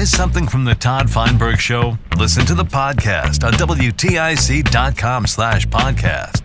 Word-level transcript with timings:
Miss 0.00 0.16
something 0.16 0.48
from 0.48 0.64
the 0.64 0.74
Todd 0.74 1.10
Feinberg 1.10 1.58
Show? 1.58 1.98
Listen 2.16 2.46
to 2.46 2.54
the 2.54 2.64
podcast 2.64 3.46
on 3.46 3.52
WTIC.com 3.52 5.26
slash 5.26 5.66
podcast. 5.66 6.42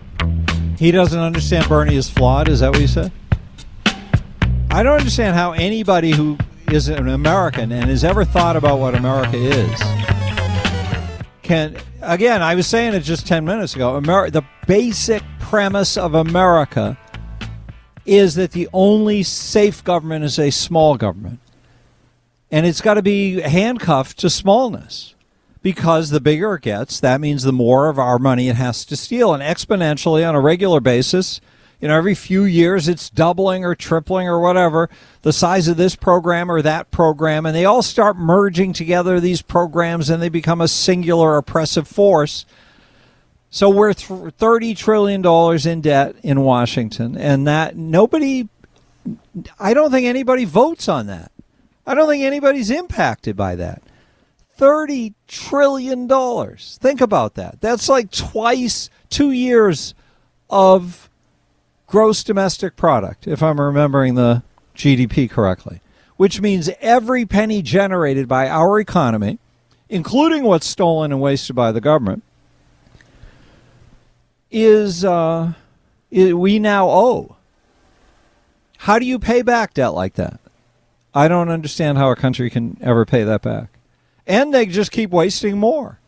He 0.78 0.90
doesn't 0.90 1.18
understand 1.18 1.66
Bernie 1.66 1.96
is 1.96 2.10
flawed. 2.10 2.50
Is 2.50 2.60
that 2.60 2.72
what 2.72 2.82
you 2.82 2.86
said? 2.86 3.10
I 4.70 4.82
don't 4.82 4.98
understand 4.98 5.36
how 5.36 5.52
anybody 5.52 6.10
who 6.10 6.36
is 6.70 6.90
an 6.90 7.08
American 7.08 7.72
and 7.72 7.88
has 7.88 8.04
ever 8.04 8.26
thought 8.26 8.56
about 8.56 8.78
what 8.78 8.94
America 8.94 9.38
is 9.38 9.80
can. 11.40 11.78
Again, 12.02 12.42
I 12.42 12.56
was 12.56 12.66
saying 12.66 12.92
it 12.92 13.00
just 13.00 13.26
ten 13.26 13.46
minutes 13.46 13.74
ago. 13.74 13.98
The 13.98 14.44
basic 14.66 15.22
premise 15.40 15.96
of 15.96 16.12
America 16.12 16.98
is 18.04 18.34
that 18.34 18.52
the 18.52 18.68
only 18.74 19.22
safe 19.22 19.82
government 19.82 20.26
is 20.26 20.38
a 20.38 20.50
small 20.50 20.98
government, 20.98 21.40
and 22.56 22.64
it's 22.64 22.80
got 22.80 22.94
to 22.94 23.02
be 23.02 23.42
handcuffed 23.42 24.16
to 24.20 24.30
smallness 24.30 25.14
because 25.60 26.08
the 26.08 26.22
bigger 26.22 26.54
it 26.54 26.62
gets, 26.62 27.00
that 27.00 27.20
means 27.20 27.42
the 27.42 27.52
more 27.52 27.90
of 27.90 27.98
our 27.98 28.18
money 28.18 28.48
it 28.48 28.56
has 28.56 28.86
to 28.86 28.96
steal. 28.96 29.34
And 29.34 29.42
exponentially 29.42 30.26
on 30.26 30.34
a 30.34 30.40
regular 30.40 30.80
basis, 30.80 31.42
you 31.82 31.88
know, 31.88 31.98
every 31.98 32.14
few 32.14 32.44
years 32.44 32.88
it's 32.88 33.10
doubling 33.10 33.62
or 33.66 33.74
tripling 33.74 34.26
or 34.26 34.40
whatever 34.40 34.88
the 35.20 35.34
size 35.34 35.68
of 35.68 35.76
this 35.76 35.96
program 35.96 36.50
or 36.50 36.62
that 36.62 36.90
program. 36.90 37.44
And 37.44 37.54
they 37.54 37.66
all 37.66 37.82
start 37.82 38.16
merging 38.16 38.72
together 38.72 39.20
these 39.20 39.42
programs 39.42 40.08
and 40.08 40.22
they 40.22 40.30
become 40.30 40.62
a 40.62 40.68
singular 40.68 41.36
oppressive 41.36 41.86
force. 41.86 42.46
So 43.50 43.68
we're 43.68 43.92
th- 43.92 44.08
$30 44.08 44.74
trillion 44.74 45.68
in 45.68 45.80
debt 45.82 46.16
in 46.22 46.40
Washington. 46.40 47.18
And 47.18 47.46
that 47.46 47.76
nobody, 47.76 48.48
I 49.60 49.74
don't 49.74 49.90
think 49.90 50.06
anybody 50.06 50.46
votes 50.46 50.88
on 50.88 51.08
that. 51.08 51.32
I 51.86 51.94
don't 51.94 52.08
think 52.08 52.24
anybody's 52.24 52.70
impacted 52.70 53.36
by 53.36 53.54
that. 53.56 53.82
$30 54.58 55.14
trillion. 55.28 56.08
Think 56.56 57.00
about 57.00 57.34
that. 57.34 57.60
That's 57.60 57.88
like 57.88 58.10
twice 58.10 58.90
two 59.10 59.30
years 59.30 59.94
of 60.48 61.10
gross 61.86 62.24
domestic 62.24 62.76
product, 62.76 63.26
if 63.26 63.42
I'm 63.42 63.60
remembering 63.60 64.14
the 64.14 64.42
GDP 64.74 65.30
correctly, 65.30 65.80
which 66.16 66.40
means 66.40 66.70
every 66.80 67.26
penny 67.26 67.62
generated 67.62 68.26
by 68.28 68.48
our 68.48 68.80
economy, 68.80 69.38
including 69.88 70.42
what's 70.42 70.66
stolen 70.66 71.12
and 71.12 71.20
wasted 71.20 71.54
by 71.54 71.70
the 71.72 71.80
government, 71.80 72.22
is 74.50 75.04
uh, 75.04 75.52
we 76.10 76.58
now 76.58 76.88
owe. 76.88 77.36
How 78.78 78.98
do 78.98 79.06
you 79.06 79.18
pay 79.18 79.42
back 79.42 79.74
debt 79.74 79.94
like 79.94 80.14
that? 80.14 80.40
I 81.16 81.28
don't 81.28 81.48
understand 81.48 81.96
how 81.96 82.10
a 82.10 82.14
country 82.14 82.50
can 82.50 82.76
ever 82.82 83.06
pay 83.06 83.24
that 83.24 83.40
back. 83.40 83.78
And 84.26 84.52
they 84.52 84.66
just 84.66 84.92
keep 84.92 85.08
wasting 85.08 85.56
more. 85.56 85.98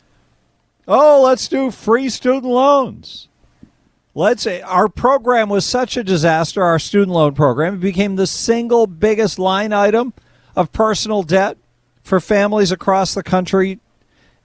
Oh, 0.87 1.23
let's 1.23 1.49
do 1.49 1.71
free 1.71 2.11
student 2.11 2.45
loans. 2.45 3.29
Let's 4.15 4.43
say 4.43 4.61
our 4.61 4.87
program 4.87 5.49
was 5.49 5.65
such 5.65 5.97
a 5.97 6.05
disaster, 6.05 6.63
our 6.63 6.79
student 6.79 7.13
loan 7.13 7.35
program, 7.35 7.77
it 7.77 7.81
became 7.81 8.17
the 8.17 8.27
single 8.27 8.87
biggest 8.87 9.39
line 9.39 9.73
item 9.73 10.13
of 10.55 10.73
personal 10.73 11.23
debt 11.23 11.57
for 12.03 12.21
families 12.21 12.71
across 12.71 13.15
the 13.15 13.23
country. 13.23 13.81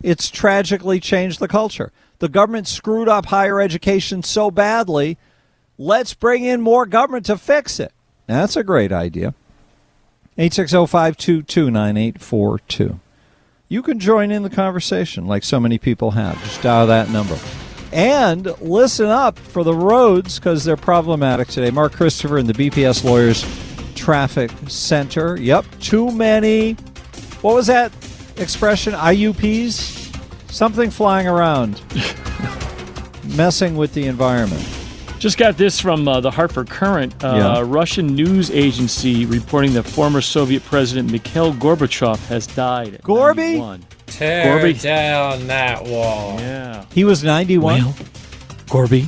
It's 0.02 0.29
tragically 0.29 1.02
changed 1.02 1.41
the 1.41 1.50
culture. 1.50 1.91
The 2.19 2.29
government 2.29 2.69
screwed 2.69 3.09
up 3.09 3.25
higher 3.25 3.59
education 3.59 4.23
so 4.23 4.50
badly. 4.50 5.18
Let's 5.78 6.13
bring 6.13 6.46
in 6.46 6.62
more 6.62 6.85
government 6.85 7.25
to 7.25 7.38
fix 7.38 7.81
it. 7.81 7.91
That's 8.28 8.56
a 8.56 8.63
great 8.63 8.94
idea. 8.94 9.35
860-522-9842. 10.38 12.99
You 13.69 13.81
can 13.81 13.99
join 13.99 14.31
in 14.31 14.44
the 14.44 14.49
conversation 14.49 15.25
like 15.25 15.44
so 15.44 15.59
many 15.59 15.77
people 15.77 16.11
have. 16.11 16.41
Just 16.44 16.61
dial 16.61 16.88
that 16.88 17.09
number. 17.09 17.38
And 17.91 18.47
listen 18.59 19.07
up 19.07 19.38
for 19.38 19.63
the 19.63 19.73
roads 19.73 20.39
because 20.39 20.63
they're 20.63 20.75
problematic 20.75 21.47
today. 21.47 21.69
Mark 21.69 21.93
Christopher 21.93 22.39
in 22.39 22.47
the 22.47 22.53
BPS 22.53 23.03
Lawyers 23.03 23.45
Traffic 23.95 24.51
Center. 24.67 25.39
Yep, 25.39 25.66
too 25.79 26.11
many. 26.11 26.73
What 27.41 27.55
was 27.55 27.67
that 27.67 27.91
expression? 28.38 28.93
IUPs? 28.93 30.01
Something 30.51 30.91
flying 30.91 31.27
around, 31.27 31.81
messing 33.35 33.75
with 33.75 33.93
the 33.93 34.05
environment. 34.05 34.82
Just 35.23 35.38
got 35.38 35.56
this 35.56 35.79
from 35.79 36.06
uh, 36.06 36.19
the 36.19 36.29
Hartford 36.31 36.69
Courant. 36.69 37.23
Uh, 37.23 37.35
Yeah. 37.38 37.63
Russian 37.66 38.07
news 38.07 38.51
agency 38.51 39.25
reporting 39.25 39.72
that 39.72 39.84
former 39.84 40.19
Soviet 40.19 40.66
President 40.66 41.09
Mikhail 41.09 41.53
Gorbachev 41.53 42.17
has 42.28 42.45
died. 42.45 42.95
At 42.95 43.03
Gorby? 43.03 43.53
91. 43.53 43.85
Tear 44.07 44.59
Gorby? 44.59 44.73
down 44.73 45.47
that 45.47 45.85
wall. 45.85 46.38
Yeah. 46.41 46.84
He 46.94 47.06
was 47.06 47.23
91. 47.23 47.81
Well, 47.85 47.95
Gorby, 48.69 49.07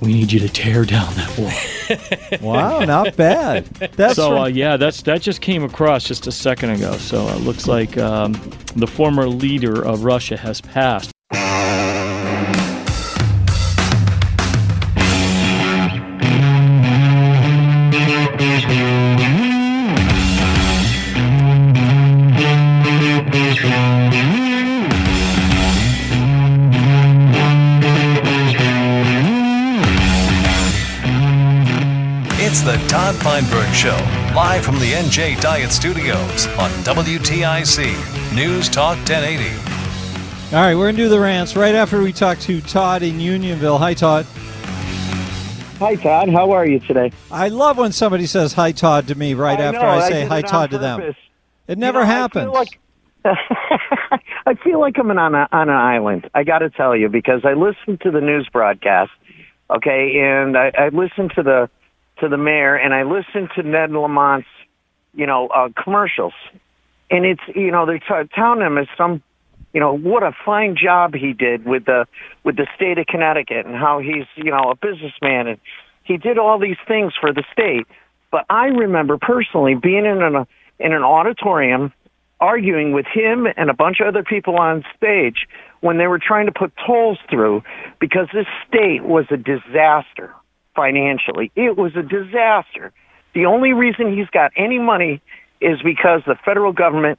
we 0.00 0.12
need 0.12 0.30
you 0.30 0.38
to 0.38 0.48
tear 0.48 0.84
down 0.84 1.12
that 1.14 1.36
wall. 1.36 2.38
Wow, 2.40 2.80
not 2.84 3.16
bad. 3.16 3.64
That's 3.96 4.14
so 4.14 4.28
from- 4.28 4.38
uh, 4.42 4.46
yeah, 4.46 4.76
that's 4.76 5.02
that 5.02 5.20
just 5.22 5.40
came 5.40 5.64
across 5.64 6.04
just 6.04 6.28
a 6.28 6.32
second 6.32 6.70
ago. 6.70 6.92
So 6.98 7.26
it 7.28 7.40
looks 7.40 7.66
like 7.66 7.96
um, 7.98 8.34
the 8.76 8.86
former 8.86 9.26
leader 9.26 9.84
of 9.84 10.04
Russia 10.04 10.36
has 10.36 10.60
passed. 10.60 11.10
Todd 33.08 33.22
Feinberg 33.22 33.72
Show, 33.72 33.96
live 34.36 34.62
from 34.62 34.74
the 34.80 34.92
NJ 34.92 35.40
Diet 35.40 35.70
Studios 35.70 36.46
on 36.58 36.68
WTIC 36.84 38.34
News 38.36 38.68
Talk 38.68 38.98
1080. 38.98 39.48
All 40.54 40.60
right, 40.62 40.74
we're 40.74 40.84
going 40.84 40.96
to 40.96 41.02
do 41.04 41.08
the 41.08 41.18
rants 41.18 41.56
right 41.56 41.74
after 41.74 42.02
we 42.02 42.12
talk 42.12 42.38
to 42.40 42.60
Todd 42.60 43.02
in 43.02 43.18
Unionville. 43.18 43.78
Hi, 43.78 43.94
Todd. 43.94 44.26
Hi, 45.78 45.94
Todd. 45.94 46.28
How 46.28 46.50
are 46.50 46.66
you 46.66 46.80
today? 46.80 47.10
I 47.30 47.48
love 47.48 47.78
when 47.78 47.92
somebody 47.92 48.26
says 48.26 48.52
hi, 48.52 48.72
Todd, 48.72 49.08
to 49.08 49.14
me 49.14 49.32
right 49.32 49.58
I 49.58 49.64
after 49.64 49.80
know, 49.80 49.86
I 49.86 49.96
I 49.96 50.08
say 50.10 50.20
did 50.20 50.28
hi, 50.28 50.38
it 50.40 50.44
on 50.44 50.50
Todd, 50.50 50.70
to 50.72 50.78
them. 50.78 51.14
It 51.66 51.78
never 51.78 52.00
You 52.00 52.04
know, 52.04 52.10
I 52.10 52.14
happens. 52.14 52.44
feel 52.44 52.52
like 52.52 52.80
I 53.24 54.54
feel 54.62 54.80
like 54.80 54.98
I'm 54.98 55.10
on 55.10 55.34
a, 55.34 55.48
on 55.50 55.70
an 55.70 55.74
island. 55.74 56.28
I 56.34 56.44
got 56.44 56.58
to 56.58 56.68
tell 56.68 56.94
you 56.94 57.08
because 57.08 57.40
I 57.46 57.54
listened 57.54 58.02
to 58.02 58.10
the 58.10 58.20
news 58.20 58.50
broadcast, 58.52 59.12
okay, 59.70 60.12
and 60.20 60.58
I, 60.58 60.72
I 60.76 60.88
listened 60.90 61.32
to 61.36 61.42
the 61.42 61.70
to 62.20 62.28
the 62.28 62.36
mayor 62.36 62.74
and 62.74 62.94
I 62.94 63.02
listened 63.04 63.50
to 63.56 63.62
Ned 63.62 63.90
Lamont's 63.90 64.46
you 65.18 65.26
know, 65.26 65.48
uh, 65.48 65.68
commercials, 65.82 66.32
and 67.10 67.24
it's 67.24 67.40
you 67.54 67.70
know 67.70 67.86
they're 67.86 67.98
t- 67.98 68.30
touting 68.34 68.64
him 68.64 68.78
as 68.78 68.86
some, 68.96 69.20
you 69.72 69.80
know, 69.80 69.96
what 69.96 70.22
a 70.22 70.32
fine 70.44 70.76
job 70.76 71.14
he 71.14 71.32
did 71.32 71.64
with 71.64 71.86
the 71.86 72.06
with 72.44 72.56
the 72.56 72.66
state 72.76 72.98
of 72.98 73.06
Connecticut 73.06 73.66
and 73.66 73.74
how 73.74 73.98
he's 73.98 74.26
you 74.36 74.52
know 74.52 74.70
a 74.70 74.76
businessman. 74.76 75.48
And 75.48 75.58
he 76.04 76.16
did 76.16 76.38
all 76.38 76.58
these 76.58 76.76
things 76.86 77.12
for 77.20 77.32
the 77.32 77.42
state. 77.52 77.86
But 78.30 78.44
I 78.48 78.66
remember 78.66 79.18
personally 79.18 79.74
being 79.74 80.04
in 80.04 80.22
an 80.22 80.46
in 80.78 80.92
an 80.92 81.02
auditorium 81.02 81.92
arguing 82.40 82.92
with 82.92 83.06
him 83.06 83.48
and 83.56 83.68
a 83.68 83.74
bunch 83.74 83.98
of 83.98 84.06
other 84.06 84.22
people 84.22 84.56
on 84.60 84.84
stage 84.96 85.48
when 85.80 85.98
they 85.98 86.06
were 86.06 86.20
trying 86.20 86.46
to 86.46 86.52
put 86.52 86.72
tolls 86.86 87.18
through 87.28 87.64
because 87.98 88.28
this 88.32 88.46
state 88.68 89.02
was 89.02 89.24
a 89.32 89.36
disaster 89.36 90.32
financially. 90.78 91.50
It 91.56 91.76
was 91.76 91.96
a 91.96 92.02
disaster. 92.02 92.92
The 93.34 93.46
only 93.46 93.72
reason 93.72 94.16
he's 94.16 94.30
got 94.30 94.52
any 94.56 94.78
money 94.78 95.20
is 95.60 95.82
because 95.82 96.20
the 96.24 96.36
federal 96.44 96.72
government 96.72 97.18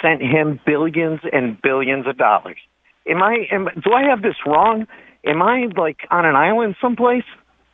sent 0.00 0.22
him 0.22 0.60
billions 0.64 1.20
and 1.32 1.60
billions 1.60 2.06
of 2.06 2.16
dollars. 2.16 2.58
Am 3.06 3.20
I 3.22 3.48
am, 3.50 3.68
do 3.82 3.92
I 3.92 4.04
have 4.04 4.22
this 4.22 4.36
wrong? 4.46 4.86
Am 5.24 5.42
I 5.42 5.66
like 5.76 6.06
on 6.10 6.24
an 6.24 6.36
island 6.36 6.76
someplace? 6.80 7.24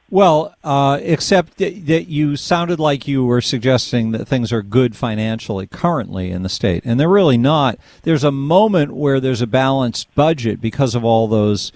Well, 0.08 0.54
uh, 0.62 1.00
except 1.02 1.58
that, 1.58 1.86
that 1.86 2.08
you 2.08 2.36
sounded 2.36 2.78
like 2.78 3.08
you 3.08 3.24
were 3.24 3.40
suggesting 3.40 4.12
that 4.12 4.26
things 4.26 4.52
are 4.52 4.62
good 4.62 4.96
financially 4.96 5.66
currently 5.66 6.30
in 6.30 6.44
the 6.44 6.48
state, 6.48 6.84
and 6.86 6.98
they're 6.98 7.08
really 7.08 7.36
not. 7.36 7.76
There's 8.04 8.22
a 8.24 8.30
moment 8.30 8.94
where 8.94 9.20
there's 9.20 9.42
a 9.42 9.48
balanced 9.48 10.14
budget 10.14 10.60
because 10.60 10.94
of 10.94 11.04
all 11.04 11.26
those 11.26 11.72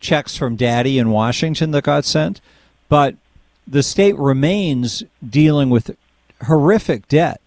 checks 0.00 0.34
from 0.34 0.56
Daddy 0.56 0.98
in 0.98 1.10
Washington 1.10 1.72
that 1.72 1.84
got 1.84 2.06
sent, 2.06 2.40
but 2.94 3.16
the 3.66 3.82
state 3.82 4.16
remains 4.18 5.02
dealing 5.28 5.68
with 5.68 5.96
horrific 6.44 7.08
debt, 7.08 7.40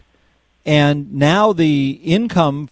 and 0.66 1.14
now 1.14 1.54
the 1.54 2.02
income 2.04 2.70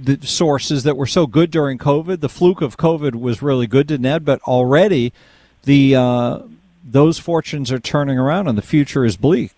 the 0.00 0.24
sources 0.24 0.84
that 0.84 0.96
were 0.96 1.08
so 1.08 1.26
good 1.26 1.50
during 1.50 1.76
COVID, 1.76 2.20
the 2.20 2.28
fluke 2.28 2.60
of 2.60 2.76
COVID 2.76 3.16
was 3.16 3.42
really 3.42 3.66
good 3.66 3.88
to 3.88 3.98
Ned, 3.98 4.24
but 4.24 4.40
already 4.42 5.12
the 5.64 5.96
uh, 5.96 6.38
those 6.84 7.18
fortunes 7.18 7.72
are 7.72 7.80
turning 7.80 8.16
around 8.16 8.46
and 8.46 8.56
the 8.56 8.62
future 8.62 9.04
is 9.04 9.16
bleak. 9.16 9.50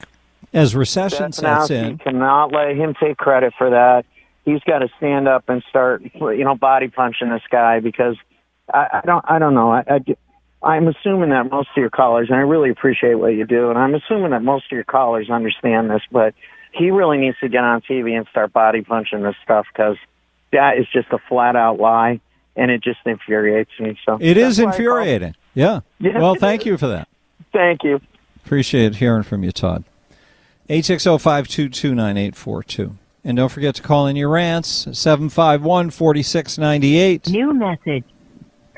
As 0.55 0.75
recession 0.75 1.33
sets 1.33 1.69
in, 1.69 1.99
cannot 1.99 2.53
let 2.53 2.75
him 2.75 2.95
take 2.99 3.19
credit 3.19 3.53
for 3.59 3.69
that. 3.69 4.07
He's 4.47 4.63
got 4.63 4.79
to 4.79 4.89
stand 4.97 5.29
up 5.29 5.51
and 5.51 5.63
start, 5.69 6.03
you 6.15 6.45
know, 6.45 6.55
body 6.55 6.89
punching 6.89 7.29
this 7.29 7.43
guy 7.51 7.81
because 7.81 8.17
I, 8.73 8.87
I 8.95 9.01
don't, 9.05 9.25
I 9.29 9.39
don't 9.39 9.53
know. 9.53 9.73
I, 9.73 9.85
I, 9.87 10.01
I'm 10.67 10.89
assuming 10.89 11.31
that 11.31 11.49
most 11.51 11.71
of 11.71 11.77
your 11.77 11.89
callers, 11.91 12.29
and 12.29 12.37
I 12.37 12.43
really 12.43 12.71
appreciate 12.71 13.15
what 13.15 13.29
you 13.29 13.47
do, 13.47 13.71
and 13.71 13.79
I'm 13.79 13.95
assuming 13.95 14.33
that 14.33 14.43
most 14.43 14.65
of 14.67 14.73
your 14.73 14.85
callers 14.85 15.31
understand 15.31 15.89
this, 15.91 16.03
but 16.11 16.35
he 16.73 16.91
really 16.91 17.19
needs 17.19 17.37
to 17.41 17.49
get 17.49 17.63
on 17.63 17.83
TV 17.83 18.17
and 18.17 18.27
start 18.31 18.53
body 18.53 18.83
punching 18.83 19.23
this 19.23 19.37
stuff 19.45 19.67
because 19.73 19.97
that 20.53 20.77
is 20.79 20.87
just 20.93 21.07
a 21.13 21.19
flat 21.29 21.55
out 21.55 21.79
lie, 21.79 22.21
and 22.57 22.73
it 22.73 22.83
just 22.83 22.99
infuriates 23.07 23.71
me. 23.79 23.97
So 24.05 24.19
it 24.21 24.37
is 24.37 24.59
infuriating. 24.59 25.37
Yeah. 25.55 25.81
Yeah, 26.01 26.19
Well, 26.19 26.35
thank 26.35 26.63
is. 26.63 26.67
you 26.67 26.77
for 26.77 26.89
that. 26.89 27.07
Thank 27.53 27.85
you. 27.85 28.01
Appreciate 28.45 28.97
hearing 28.97 29.23
from 29.23 29.45
you, 29.45 29.53
Todd. 29.53 29.85
860-522-9842. 30.69 32.97
And 33.25 33.37
don't 33.37 33.51
forget 33.51 33.77
to 33.77 33.83
call 33.83 34.09
in 34.09 34.17
your 34.17 34.31
rants, 34.31 34.87
751-4698. 34.87 37.31
New 37.31 37.55
message. 37.55 38.03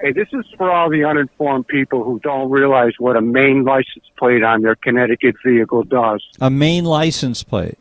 Hey, 0.00 0.12
this 0.12 0.28
is 0.32 0.44
for 0.56 0.70
all 0.70 0.90
the 0.90 1.04
uninformed 1.04 1.66
people 1.66 2.04
who 2.04 2.20
don't 2.20 2.50
realize 2.50 2.92
what 2.98 3.16
a 3.16 3.20
main 3.20 3.64
license 3.64 4.04
plate 4.16 4.44
on 4.44 4.62
their 4.62 4.76
Connecticut 4.76 5.34
vehicle 5.44 5.82
does. 5.82 6.24
A 6.40 6.50
main 6.50 6.84
license 6.84 7.42
plate. 7.42 7.78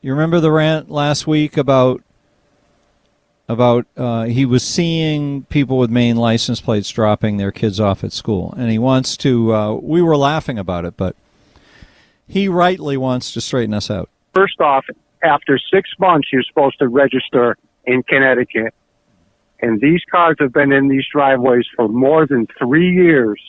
You 0.00 0.12
remember 0.12 0.40
the 0.40 0.50
rant 0.50 0.90
last 0.90 1.26
week 1.26 1.56
about 1.56 2.02
about 3.48 3.86
uh, 3.96 4.24
he 4.24 4.46
was 4.46 4.62
seeing 4.62 5.44
people 5.44 5.76
with 5.76 5.90
main 5.90 6.16
license 6.16 6.60
plates 6.60 6.88
dropping 6.88 7.36
their 7.36 7.50
kids 7.50 7.80
off 7.80 8.02
at 8.04 8.12
school, 8.12 8.54
and 8.56 8.70
he 8.70 8.78
wants 8.78 9.16
to. 9.18 9.54
Uh, 9.54 9.74
we 9.74 10.00
were 10.00 10.16
laughing 10.16 10.58
about 10.58 10.84
it, 10.84 10.96
but 10.96 11.14
he 12.26 12.48
rightly 12.48 12.96
wants 12.96 13.32
to 13.32 13.40
straighten 13.40 13.74
us 13.74 13.90
out. 13.90 14.08
First 14.34 14.60
off, 14.60 14.84
after 15.22 15.58
six 15.72 15.90
months, 15.98 16.28
you're 16.32 16.44
supposed 16.44 16.78
to 16.78 16.88
register 16.88 17.56
in 17.84 18.02
Connecticut. 18.04 18.72
And 19.62 19.80
these 19.80 20.02
cars 20.10 20.36
have 20.40 20.52
been 20.52 20.72
in 20.72 20.88
these 20.88 21.04
driveways 21.12 21.66
for 21.76 21.88
more 21.88 22.26
than 22.26 22.46
three 22.58 22.92
years. 22.92 23.40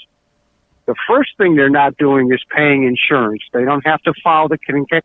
The 0.87 0.95
first 1.07 1.37
thing 1.37 1.55
they're 1.55 1.69
not 1.69 1.95
doing 1.97 2.33
is 2.33 2.43
paying 2.53 2.83
insurance. 2.83 3.43
They 3.53 3.63
don't 3.63 3.85
have 3.85 4.01
to 4.01 4.13
file 4.23 4.47
the 4.47 4.57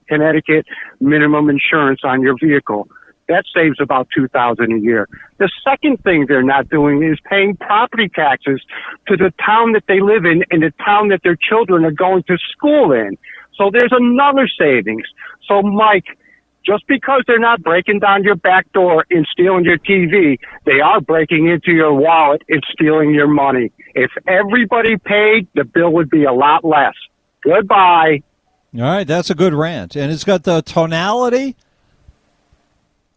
Connecticut 0.09 0.67
minimum 1.01 1.49
insurance 1.51 2.01
on 2.03 2.23
your 2.23 2.35
vehicle. 2.43 2.89
That 3.29 3.45
saves 3.55 3.81
about 3.81 4.09
two 4.15 4.29
thousand 4.29 4.73
a 4.73 4.79
year. 4.79 5.09
The 5.39 5.51
second 5.65 6.03
thing 6.03 6.27
they're 6.27 6.43
not 6.43 6.69
doing 6.69 7.03
is 7.03 7.19
paying 7.29 7.57
property 7.57 8.09
taxes 8.09 8.61
to 9.09 9.17
the 9.17 9.33
town 9.45 9.73
that 9.73 9.85
they 9.89 10.01
live 10.01 10.25
in 10.25 10.45
and 10.51 10.63
the 10.63 10.73
town 10.85 11.09
that 11.09 11.23
their 11.25 11.37
children 11.37 11.85
are 11.85 11.91
going 11.91 12.23
to 12.25 12.39
school 12.53 12.93
in. 12.93 13.19
So 13.57 13.71
there's 13.73 13.93
another 13.93 14.49
savings. 14.49 15.07
So 15.49 15.61
Mike, 15.63 16.17
just 16.67 16.87
because 16.89 17.23
they're 17.27 17.39
not 17.39 17.63
breaking 17.63 18.01
down 18.01 18.25
your 18.25 18.35
back 18.35 18.71
door 18.73 19.05
and 19.11 19.27
stealing 19.31 19.65
your 19.65 19.79
TV, 19.79 20.39
they 20.65 20.81
are 20.81 21.01
breaking 21.01 21.49
into 21.49 21.71
your 21.71 21.95
wallet 21.95 22.43
and 22.49 22.63
stealing 22.73 23.13
your 23.15 23.29
money. 23.29 23.71
If 23.95 24.11
everybody 24.27 24.97
paid, 24.97 25.47
the 25.55 25.65
bill 25.65 25.93
would 25.93 26.11
be 26.11 26.25
a 26.25 26.33
lot 26.33 26.65
less. 26.65 26.95
Goodbye. 27.43 28.23
All 28.75 28.83
right, 28.83 29.07
that's 29.07 29.31
a 29.31 29.35
good 29.35 29.55
rant, 29.55 29.97
and 29.97 30.13
it's 30.13 30.25
got 30.25 30.43
the 30.43 30.61
tonality 30.61 31.57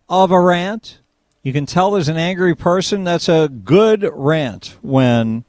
of 0.07 0.31
a 0.31 0.39
rant. 0.39 0.99
You 1.43 1.51
can 1.51 1.65
tell 1.65 1.91
there's 1.91 2.07
an 2.07 2.17
angry 2.17 2.55
person. 2.55 3.03
That's 3.03 3.27
a 3.27 3.49
good 3.49 4.07
rant 4.13 4.77
when 4.81 5.43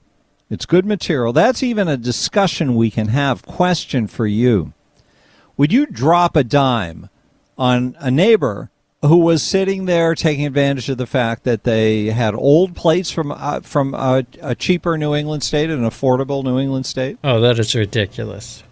it's 0.48 0.66
good 0.66 0.86
material. 0.86 1.32
That's 1.32 1.62
even 1.62 1.86
a 1.86 1.96
discussion 1.96 2.74
we 2.74 2.90
can 2.90 3.08
have. 3.08 3.42
Question 3.42 4.06
for 4.06 4.26
you 4.26 4.72
Would 5.56 5.72
you 5.72 5.86
drop 5.86 6.34
a 6.34 6.42
dime 6.42 7.08
on 7.60 7.94
a 8.00 8.10
neighbor 8.10 8.70
who 9.02 9.18
was 9.18 9.42
sitting 9.42 9.84
there 9.84 10.14
taking 10.14 10.46
advantage 10.46 10.88
of 10.88 10.98
the 10.98 11.06
fact 11.06 11.44
that 11.44 11.64
they 11.64 12.06
had 12.06 12.34
old 12.34 12.74
plates 12.74 13.10
from 13.10 13.30
uh, 13.30 13.60
from 13.60 13.94
a, 13.94 14.24
a 14.40 14.54
cheaper 14.54 14.98
New 14.98 15.14
England 15.14 15.42
state, 15.42 15.70
an 15.70 15.82
affordable 15.82 16.42
New 16.42 16.58
England 16.58 16.86
state? 16.86 17.18
Oh, 17.22 17.40
that 17.40 17.58
is 17.58 17.74
ridiculous. 17.74 18.64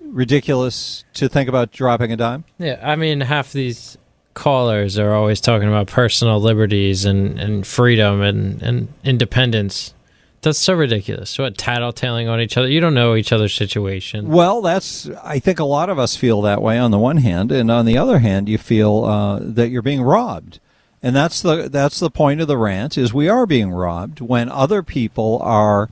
Ridiculous 0.00 1.04
to 1.14 1.28
think 1.28 1.48
about 1.48 1.72
dropping 1.72 2.12
a 2.12 2.16
dime. 2.16 2.44
Yeah, 2.58 2.80
I 2.82 2.96
mean, 2.96 3.20
half 3.20 3.52
these 3.52 3.96
callers 4.34 4.98
are 4.98 5.12
always 5.12 5.40
talking 5.40 5.68
about 5.68 5.86
personal 5.86 6.40
liberties 6.40 7.04
and, 7.04 7.38
and 7.38 7.66
freedom 7.66 8.22
and, 8.22 8.62
and 8.62 8.88
independence. 9.04 9.94
That's 10.42 10.58
so 10.58 10.74
ridiculous. 10.74 11.38
What, 11.38 11.56
tattletaling 11.56 12.28
on 12.28 12.40
each 12.40 12.56
other? 12.56 12.68
You 12.68 12.80
don't 12.80 12.94
know 12.94 13.14
each 13.14 13.32
other's 13.32 13.54
situation. 13.54 14.28
Well, 14.28 14.60
that's. 14.60 15.08
I 15.22 15.38
think 15.38 15.60
a 15.60 15.64
lot 15.64 15.88
of 15.88 15.98
us 15.98 16.16
feel 16.16 16.42
that 16.42 16.60
way 16.60 16.78
on 16.78 16.90
the 16.90 16.98
one 16.98 17.18
hand, 17.18 17.52
and 17.52 17.70
on 17.70 17.86
the 17.86 17.96
other 17.96 18.18
hand, 18.18 18.48
you 18.48 18.58
feel 18.58 19.04
uh, 19.04 19.38
that 19.40 19.68
you're 19.70 19.82
being 19.82 20.02
robbed, 20.02 20.58
and 21.02 21.14
that's 21.14 21.40
the 21.42 21.68
that's 21.68 22.00
the 22.00 22.10
point 22.10 22.40
of 22.40 22.48
the 22.48 22.58
rant 22.58 22.98
is 22.98 23.14
we 23.14 23.28
are 23.28 23.46
being 23.46 23.70
robbed 23.70 24.20
when 24.20 24.48
other 24.48 24.82
people 24.82 25.38
are 25.42 25.88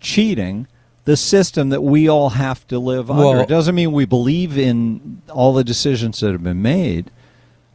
cheating 0.00 0.66
the 1.06 1.16
system 1.16 1.70
that 1.70 1.82
we 1.82 2.08
all 2.08 2.30
have 2.30 2.66
to 2.68 2.78
live 2.78 3.10
under. 3.10 3.22
Well- 3.24 3.40
It 3.40 3.48
doesn't 3.48 3.74
mean 3.74 3.92
we 3.92 4.04
believe 4.04 4.58
in 4.58 5.22
all 5.30 5.54
the 5.54 5.64
decisions 5.64 6.20
that 6.20 6.32
have 6.32 6.42
been 6.44 6.62
made, 6.62 7.10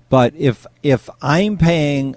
but 0.09 0.33
if 0.37 0.67
if 0.83 1.09
I'm 1.23 1.57
paying 1.57 2.15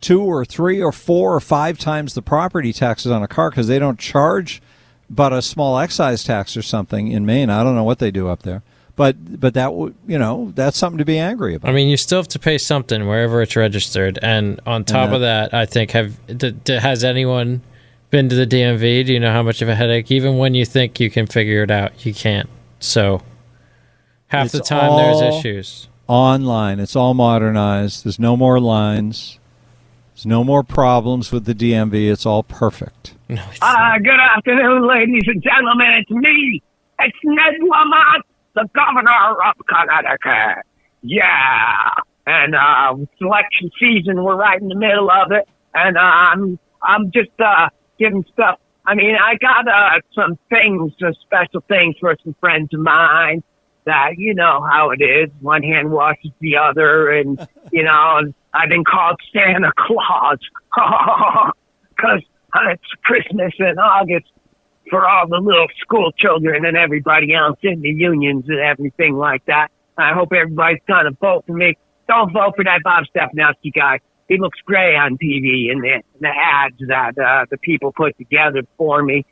two 0.00 0.22
or 0.22 0.44
three 0.44 0.82
or 0.82 0.92
four 0.92 1.34
or 1.34 1.40
five 1.40 1.78
times 1.78 2.14
the 2.14 2.22
property 2.22 2.72
taxes 2.72 3.10
on 3.10 3.22
a 3.22 3.28
car 3.28 3.50
because 3.50 3.66
they 3.68 3.78
don't 3.78 3.98
charge 3.98 4.62
but 5.10 5.32
a 5.32 5.40
small 5.42 5.78
excise 5.78 6.22
tax 6.22 6.56
or 6.56 6.62
something 6.62 7.08
in 7.10 7.24
Maine. 7.24 7.50
I 7.50 7.62
don't 7.64 7.74
know 7.74 7.82
what 7.84 7.98
they 7.98 8.10
do 8.10 8.28
up 8.28 8.42
there, 8.42 8.62
but 8.94 9.40
but 9.40 9.54
that 9.54 9.74
would 9.74 9.94
you 10.06 10.18
know 10.18 10.52
that's 10.54 10.76
something 10.76 10.98
to 10.98 11.04
be 11.04 11.18
angry 11.18 11.54
about. 11.54 11.70
I 11.70 11.72
mean, 11.72 11.88
you 11.88 11.96
still 11.96 12.18
have 12.18 12.28
to 12.28 12.38
pay 12.38 12.58
something 12.58 13.06
wherever 13.06 13.40
it's 13.42 13.56
registered. 13.56 14.18
And 14.22 14.60
on 14.66 14.84
top 14.84 15.10
that- 15.10 15.14
of 15.16 15.20
that, 15.22 15.54
I 15.54 15.66
think 15.66 15.92
have 15.92 16.14
d- 16.26 16.50
d- 16.52 16.74
has 16.74 17.04
anyone 17.04 17.62
been 18.10 18.28
to 18.28 18.34
the 18.36 18.46
DMV? 18.46 19.06
Do 19.06 19.12
you 19.12 19.20
know 19.20 19.32
how 19.32 19.42
much 19.42 19.62
of 19.62 19.68
a 19.68 19.74
headache? 19.74 20.10
Even 20.10 20.36
when 20.38 20.54
you 20.54 20.64
think 20.64 21.00
you 21.00 21.10
can 21.10 21.26
figure 21.26 21.62
it 21.62 21.70
out, 21.70 22.04
you 22.06 22.12
can't. 22.14 22.48
So 22.80 23.22
half 24.28 24.52
the 24.52 24.60
time 24.60 24.96
there's 24.96 25.36
issues. 25.36 25.88
Online, 26.06 26.80
it's 26.80 26.96
all 26.96 27.12
modernized. 27.14 28.04
There's 28.04 28.18
no 28.18 28.36
more 28.36 28.60
lines. 28.60 29.38
There's 30.18 30.26
no 30.26 30.42
more 30.42 30.64
problems 30.64 31.30
with 31.30 31.44
the 31.44 31.54
DMV. 31.54 32.10
It's 32.10 32.26
all 32.26 32.42
perfect. 32.42 33.14
Uh, 33.30 33.98
good 33.98 34.18
afternoon, 34.18 34.84
ladies 34.84 35.22
and 35.28 35.40
gentlemen. 35.40 35.86
It's 36.00 36.10
me. 36.10 36.60
It's 36.98 37.16
Ned 37.22 37.54
Lamont, 37.60 38.24
the 38.56 38.68
governor 38.74 39.36
of 39.46 39.54
Connecticut. 39.68 40.64
Yeah. 41.02 41.90
And 42.26 42.56
uh, 42.56 42.96
it's 43.00 43.12
election 43.20 43.70
season. 43.78 44.24
We're 44.24 44.34
right 44.34 44.60
in 44.60 44.66
the 44.66 44.74
middle 44.74 45.08
of 45.08 45.30
it. 45.30 45.48
And 45.72 45.96
uh, 45.96 46.00
I'm 46.00 46.58
I'm 46.82 47.12
just 47.12 47.30
uh, 47.38 47.68
giving 48.00 48.24
stuff. 48.32 48.58
I 48.84 48.96
mean, 48.96 49.14
I 49.14 49.36
got 49.36 49.68
uh, 49.68 50.00
some 50.16 50.36
things, 50.50 50.94
some 50.98 51.14
special 51.22 51.60
things 51.68 51.94
for 52.00 52.16
some 52.24 52.34
friends 52.40 52.74
of 52.74 52.80
mine. 52.80 53.44
that 53.84 54.14
you 54.18 54.34
know 54.34 54.66
how 54.68 54.90
it 54.90 55.00
is. 55.00 55.30
One 55.42 55.62
hand 55.62 55.92
washes 55.92 56.32
the 56.40 56.56
other, 56.56 57.08
and 57.08 57.46
you 57.70 57.84
know 57.84 58.32
I've 58.58 58.68
been 58.68 58.84
called 58.84 59.20
Santa 59.32 59.70
Claus 59.78 60.38
because 61.96 62.22
it's 62.72 62.82
Christmas 63.04 63.52
in 63.60 63.78
August 63.78 64.26
for 64.90 65.06
all 65.06 65.28
the 65.28 65.38
little 65.38 65.68
school 65.80 66.10
children 66.12 66.64
and 66.64 66.76
everybody 66.76 67.34
else 67.34 67.58
in 67.62 67.82
the 67.82 67.90
unions 67.90 68.44
and 68.48 68.58
everything 68.58 69.14
like 69.14 69.44
that. 69.46 69.68
I 69.96 70.12
hope 70.12 70.32
everybody's 70.32 70.82
gonna 70.88 71.12
vote 71.20 71.44
for 71.46 71.52
me. 71.52 71.76
Don't 72.08 72.32
vote 72.32 72.54
for 72.56 72.64
that 72.64 72.80
Bob 72.82 73.04
Stefanowski 73.14 73.72
guy. 73.72 74.00
He 74.28 74.38
looks 74.38 74.58
gray 74.64 74.96
on 74.96 75.18
TV 75.18 75.70
and 75.70 75.82
the, 75.82 76.02
the 76.20 76.28
ads 76.28 76.76
that 76.88 77.16
uh, 77.16 77.46
the 77.50 77.58
people 77.58 77.92
put 77.92 78.18
together 78.18 78.62
for 78.76 79.02
me. 79.04 79.24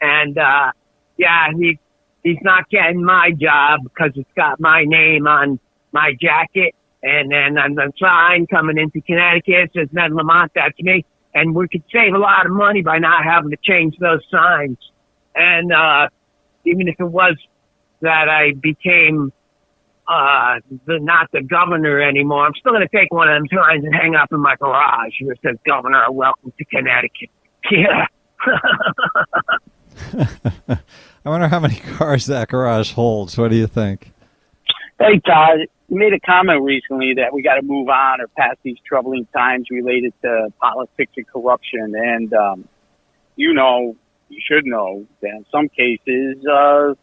And 0.00 0.36
uh, 0.36 0.72
yeah, 1.18 1.48
he 1.56 1.78
he's 2.24 2.38
not 2.42 2.68
getting 2.68 3.04
my 3.04 3.30
job 3.30 3.80
because 3.84 4.10
it's 4.16 4.30
got 4.36 4.58
my 4.58 4.84
name 4.84 5.28
on 5.28 5.60
my 5.92 6.14
jacket. 6.20 6.74
And 7.02 7.32
then 7.32 7.54
the 7.54 7.92
sign 7.98 8.46
coming 8.46 8.78
into 8.78 9.00
Connecticut 9.00 9.54
it 9.54 9.70
says 9.74 9.88
Ned 9.92 10.12
Lamont, 10.12 10.52
that's 10.54 10.78
me. 10.80 11.04
And 11.34 11.54
we 11.54 11.66
could 11.66 11.82
save 11.92 12.14
a 12.14 12.18
lot 12.18 12.46
of 12.46 12.52
money 12.52 12.82
by 12.82 12.98
not 12.98 13.24
having 13.24 13.50
to 13.50 13.56
change 13.62 13.96
those 13.98 14.20
signs. 14.30 14.78
And 15.34 15.72
uh, 15.72 16.08
even 16.64 16.88
if 16.88 16.96
it 17.00 17.04
was 17.04 17.36
that 18.02 18.28
I 18.28 18.52
became 18.52 19.32
uh, 20.06 20.60
the, 20.86 20.98
not 21.00 21.30
the 21.32 21.42
governor 21.42 22.00
anymore, 22.00 22.46
I'm 22.46 22.54
still 22.54 22.72
going 22.72 22.86
to 22.86 22.96
take 22.96 23.12
one 23.12 23.28
of 23.28 23.34
them 23.34 23.46
signs 23.56 23.84
and 23.84 23.94
hang 23.94 24.14
up 24.14 24.32
in 24.32 24.40
my 24.40 24.56
garage 24.56 25.14
where 25.20 25.32
it 25.32 25.40
says 25.42 25.56
Governor, 25.66 26.04
welcome 26.10 26.52
to 26.56 26.64
Connecticut. 26.64 27.30
Yeah. 27.70 28.06
I 31.24 31.30
wonder 31.30 31.46
how 31.46 31.60
many 31.60 31.76
cars 31.76 32.26
that 32.26 32.48
garage 32.48 32.92
holds. 32.92 33.38
What 33.38 33.52
do 33.52 33.56
you 33.56 33.68
think? 33.68 34.10
Hey, 34.98 35.20
Todd, 35.24 35.60
you 35.92 35.98
made 35.98 36.14
a 36.14 36.20
comment 36.20 36.62
recently 36.62 37.12
that 37.16 37.34
we 37.34 37.42
got 37.42 37.56
to 37.56 37.62
move 37.62 37.90
on 37.90 38.22
or 38.22 38.26
pass 38.28 38.56
these 38.62 38.78
troubling 38.82 39.26
times 39.26 39.66
related 39.70 40.14
to 40.22 40.48
politics 40.58 41.12
and 41.18 41.28
corruption. 41.28 41.94
And, 41.94 42.32
um, 42.32 42.66
you 43.36 43.52
know, 43.52 43.94
you 44.30 44.40
should 44.42 44.64
know 44.64 45.04
that 45.20 45.28
in 45.28 45.44
some 45.52 45.68
cases, 45.68 46.42
uh, 46.46 46.94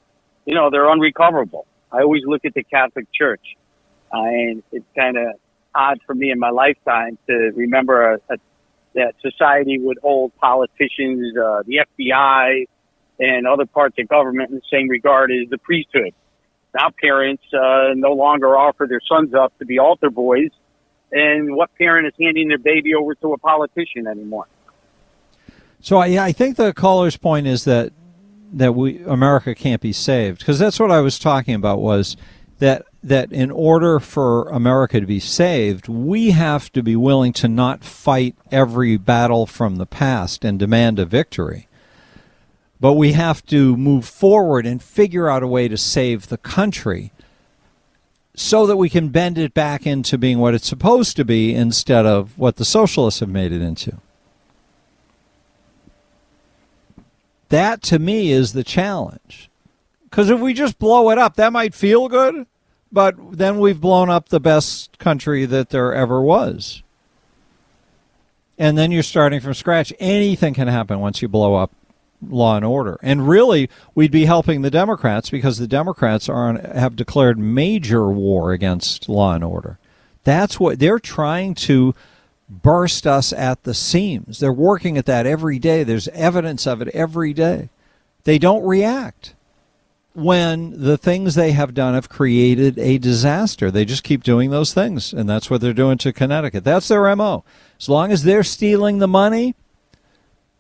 you 0.45 0.55
know, 0.55 0.71
they're 0.71 0.89
unrecoverable. 0.89 1.67
I 1.91 2.01
always 2.01 2.23
look 2.25 2.45
at 2.45 2.55
the 2.55 2.63
Catholic 2.63 3.05
Church, 3.13 3.55
uh, 4.11 4.23
and 4.23 4.63
it's 4.71 4.85
kind 4.97 5.17
of 5.17 5.35
odd 5.75 5.99
for 6.07 6.15
me 6.15 6.31
in 6.31 6.39
my 6.39 6.49
lifetime 6.49 7.19
to 7.27 7.51
remember 7.55 8.13
a, 8.13 8.19
a, 8.31 8.37
that 8.95 9.13
society 9.21 9.77
would 9.77 9.99
hold 10.01 10.35
politicians, 10.37 11.37
uh, 11.37 11.61
the 11.67 11.81
FBI, 11.99 12.65
and 13.19 13.45
other 13.45 13.67
parts 13.67 13.97
of 13.99 14.07
government 14.07 14.49
in 14.49 14.55
the 14.55 14.61
same 14.71 14.87
regard 14.87 15.31
as 15.31 15.47
the 15.51 15.59
priesthood. 15.59 16.15
Now 16.73 16.89
parents 17.01 17.43
uh, 17.53 17.93
no 17.95 18.13
longer 18.13 18.55
offer 18.55 18.85
their 18.87 19.01
sons 19.07 19.33
up 19.33 19.57
to 19.59 19.65
be 19.65 19.79
altar 19.79 20.09
boys, 20.09 20.51
and 21.11 21.55
what 21.55 21.73
parent 21.75 22.07
is 22.07 22.13
handing 22.19 22.49
their 22.49 22.59
baby 22.59 22.93
over 22.93 23.15
to 23.15 23.33
a 23.33 23.37
politician 23.37 24.07
anymore? 24.07 24.47
So 25.81 25.97
I, 25.97 26.25
I 26.25 26.31
think 26.31 26.57
the 26.57 26.73
caller's 26.73 27.17
point 27.17 27.47
is 27.47 27.63
that 27.65 27.93
that 28.51 28.73
we 28.73 29.03
America 29.03 29.53
can't 29.53 29.81
be 29.81 29.93
saved 29.93 30.39
because 30.39 30.59
that's 30.59 30.79
what 30.79 30.91
I 30.91 31.01
was 31.01 31.19
talking 31.19 31.53
about 31.53 31.79
was 31.79 32.17
that 32.57 32.85
that 33.01 33.31
in 33.31 33.49
order 33.51 33.99
for 33.99 34.49
America 34.49 34.99
to 34.99 35.05
be 35.05 35.19
saved, 35.19 35.87
we 35.87 36.31
have 36.31 36.71
to 36.73 36.83
be 36.83 36.95
willing 36.95 37.31
to 37.33 37.47
not 37.47 37.83
fight 37.83 38.35
every 38.51 38.97
battle 38.97 39.45
from 39.45 39.77
the 39.77 39.85
past 39.85 40.43
and 40.43 40.59
demand 40.59 40.99
a 40.99 41.05
victory. 41.05 41.68
But 42.79 42.93
we 42.93 43.13
have 43.13 43.45
to 43.47 43.75
move 43.75 44.05
forward 44.05 44.65
and 44.65 44.81
figure 44.81 45.29
out 45.29 45.43
a 45.43 45.47
way 45.47 45.67
to 45.67 45.77
save 45.77 46.27
the 46.27 46.37
country 46.37 47.11
so 48.35 48.65
that 48.65 48.77
we 48.77 48.89
can 48.89 49.09
bend 49.09 49.37
it 49.37 49.53
back 49.53 49.85
into 49.85 50.17
being 50.17 50.39
what 50.39 50.53
it's 50.53 50.67
supposed 50.67 51.17
to 51.17 51.25
be 51.25 51.53
instead 51.53 52.05
of 52.05 52.37
what 52.37 52.55
the 52.55 52.63
socialists 52.63 53.19
have 53.19 53.27
made 53.27 53.51
it 53.51 53.61
into. 53.61 53.97
That 57.49 57.81
to 57.83 57.99
me 57.99 58.31
is 58.31 58.53
the 58.53 58.63
challenge. 58.63 59.49
Because 60.03 60.29
if 60.29 60.39
we 60.39 60.53
just 60.53 60.79
blow 60.79 61.09
it 61.09 61.17
up, 61.17 61.35
that 61.35 61.51
might 61.51 61.73
feel 61.73 62.07
good, 62.07 62.47
but 62.91 63.15
then 63.37 63.59
we've 63.59 63.81
blown 63.81 64.09
up 64.09 64.29
the 64.29 64.39
best 64.39 64.97
country 64.99 65.45
that 65.45 65.69
there 65.69 65.93
ever 65.93 66.21
was. 66.21 66.81
And 68.57 68.77
then 68.77 68.91
you're 68.91 69.03
starting 69.03 69.39
from 69.39 69.53
scratch. 69.53 69.93
Anything 69.99 70.53
can 70.53 70.67
happen 70.67 70.99
once 70.99 71.21
you 71.21 71.27
blow 71.27 71.55
up 71.55 71.71
law 72.27 72.55
and 72.55 72.65
order. 72.65 72.99
And 73.01 73.27
really, 73.27 73.69
we'd 73.95 74.11
be 74.11 74.25
helping 74.25 74.61
the 74.61 74.71
Democrats 74.71 75.29
because 75.29 75.57
the 75.57 75.67
Democrats 75.67 76.27
are 76.29 76.49
on, 76.49 76.55
have 76.57 76.95
declared 76.95 77.37
major 77.37 78.07
war 78.07 78.51
against 78.51 79.09
law 79.09 79.33
and 79.33 79.43
order. 79.43 79.77
That's 80.23 80.59
what 80.59 80.79
they're 80.79 80.99
trying 80.99 81.55
to 81.55 81.95
burst 82.49 83.05
us 83.07 83.31
at 83.31 83.63
the 83.63 83.73
seams. 83.73 84.39
They're 84.39 84.51
working 84.51 84.97
at 84.97 85.05
that 85.05 85.25
every 85.25 85.59
day. 85.59 85.83
There's 85.83 86.07
evidence 86.09 86.65
of 86.67 86.81
it 86.81 86.87
every 86.89 87.33
day. 87.33 87.69
They 88.23 88.37
don't 88.37 88.65
react 88.65 89.35
when 90.13 90.81
the 90.81 90.97
things 90.97 91.35
they 91.35 91.51
have 91.51 91.73
done 91.73 91.93
have 91.93 92.09
created 92.09 92.77
a 92.77 92.97
disaster. 92.97 93.71
They 93.71 93.85
just 93.85 94.03
keep 94.03 94.23
doing 94.23 94.49
those 94.49 94.73
things, 94.73 95.13
and 95.13 95.29
that's 95.29 95.49
what 95.49 95.61
they're 95.61 95.73
doing 95.73 95.97
to 95.99 96.11
Connecticut. 96.11 96.63
That's 96.63 96.87
their 96.87 97.15
MO. 97.15 97.43
As 97.79 97.87
long 97.87 98.11
as 98.11 98.23
they're 98.23 98.43
stealing 98.43 98.97
the 98.97 99.07
money, 99.07 99.55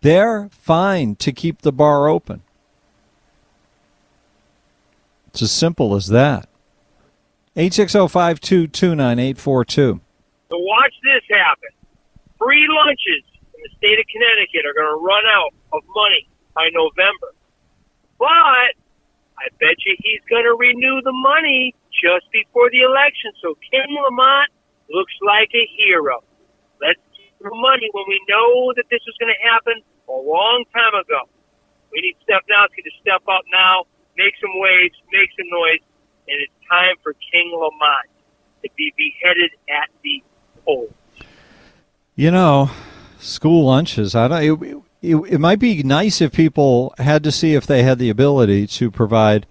they're 0.01 0.49
fine 0.51 1.15
to 1.17 1.31
keep 1.31 1.61
the 1.61 1.71
bar 1.71 2.07
open. 2.07 2.41
It's 5.27 5.41
as 5.41 5.51
simple 5.51 5.95
as 5.95 6.07
that. 6.07 6.47
860 7.55 8.07
To 10.49 10.57
watch 10.57 10.93
this 11.03 11.23
happen 11.29 11.69
free 12.39 12.65
lunches 12.71 13.27
in 13.53 13.59
the 13.61 13.71
state 13.75 13.99
of 13.99 14.07
Connecticut 14.07 14.63
are 14.63 14.73
going 14.73 14.89
to 14.89 15.01
run 15.03 15.27
out 15.27 15.51
of 15.75 15.83
money 15.91 16.25
by 16.55 16.71
November. 16.71 17.35
But 18.17 18.73
I 19.37 19.51
bet 19.59 19.75
you 19.83 19.93
he's 19.99 20.23
going 20.31 20.47
to 20.47 20.55
renew 20.55 21.03
the 21.03 21.13
money 21.13 21.75
just 21.91 22.31
before 22.31 22.71
the 22.71 22.81
election. 22.87 23.35
So 23.43 23.55
King 23.69 23.91
Lamont 23.91 24.49
looks 24.89 25.13
like 25.21 25.51
a 25.53 25.67
hero. 25.75 26.23
The 27.39 27.49
money 27.51 27.89
when 27.93 28.05
we 28.07 28.19
know 28.27 28.73
that 28.75 28.85
this 28.91 28.99
was 29.07 29.15
going 29.19 29.31
to 29.31 29.41
happen 29.47 29.81
a 30.09 30.11
long 30.11 30.65
time 30.73 30.95
ago. 30.99 31.29
We 31.91 32.01
need 32.01 32.15
Stefanowski 32.27 32.83
to 32.83 32.91
step 33.01 33.23
up 33.27 33.43
now, 33.51 33.85
make 34.17 34.33
some 34.41 34.51
waves, 34.59 34.95
make 35.11 35.29
some 35.37 35.47
noise, 35.49 35.81
and 36.27 36.37
it's 36.43 36.53
time 36.69 36.95
for 37.01 37.13
King 37.31 37.51
Lamont 37.53 38.09
to 38.63 38.69
be 38.75 38.93
beheaded 38.97 39.51
at 39.69 39.89
the 40.03 40.21
polls. 40.65 40.91
You 42.15 42.31
know, 42.31 42.69
school 43.19 43.65
lunches. 43.65 44.15
I 44.15 44.27
don't. 44.27 44.63
It, 44.63 44.77
it, 45.01 45.15
it, 45.15 45.37
might 45.39 45.59
be 45.59 45.81
nice 45.81 46.19
if 46.19 46.33
people 46.33 46.93
had 46.97 47.23
to 47.23 47.31
see 47.31 47.53
if 47.53 47.65
they 47.65 47.83
had 47.83 47.99
the 47.99 48.09
ability 48.09 48.67
to 48.67 48.91
provide 48.91 49.47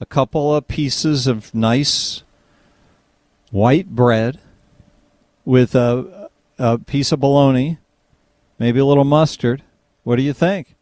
a 0.00 0.06
couple 0.06 0.54
of 0.54 0.66
pieces 0.66 1.26
of 1.26 1.54
nice 1.54 2.22
white 3.50 3.88
bread 3.94 4.40
with 5.44 5.74
a, 5.74 6.17
a 6.58 6.78
piece 6.78 7.12
of 7.12 7.20
bologna, 7.20 7.78
maybe 8.58 8.78
a 8.80 8.84
little 8.84 9.04
mustard. 9.04 9.62
What 10.02 10.16
do 10.16 10.22
you 10.22 10.32
think? 10.32 10.74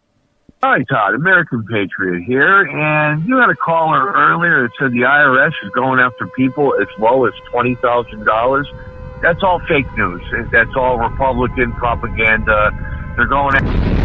Hi, 0.63 0.83
Todd, 0.85 1.15
American 1.15 1.65
Patriot 1.65 2.25
here. 2.25 2.63
And 2.63 3.27
you 3.27 3.37
had 3.37 3.51
a 3.51 3.57
caller 3.57 4.13
earlier 4.13 4.63
that 4.63 4.71
said 4.79 4.93
the 4.93 5.03
IRS 5.03 5.53
is 5.63 5.71
going 5.75 6.01
after 6.01 6.27
people 6.29 6.75
as 6.81 6.89
low 6.99 7.27
as 7.27 7.35
$20,000 7.53 8.65
that's 9.23 9.43
all 9.43 9.61
fake 9.61 9.87
news. 9.97 10.23
That's 10.53 10.71
all 10.77 10.99
Republican 10.99 11.73
propaganda. 11.73 12.71
They're 13.17 13.27
going. 13.27 13.57
after. 13.57 13.97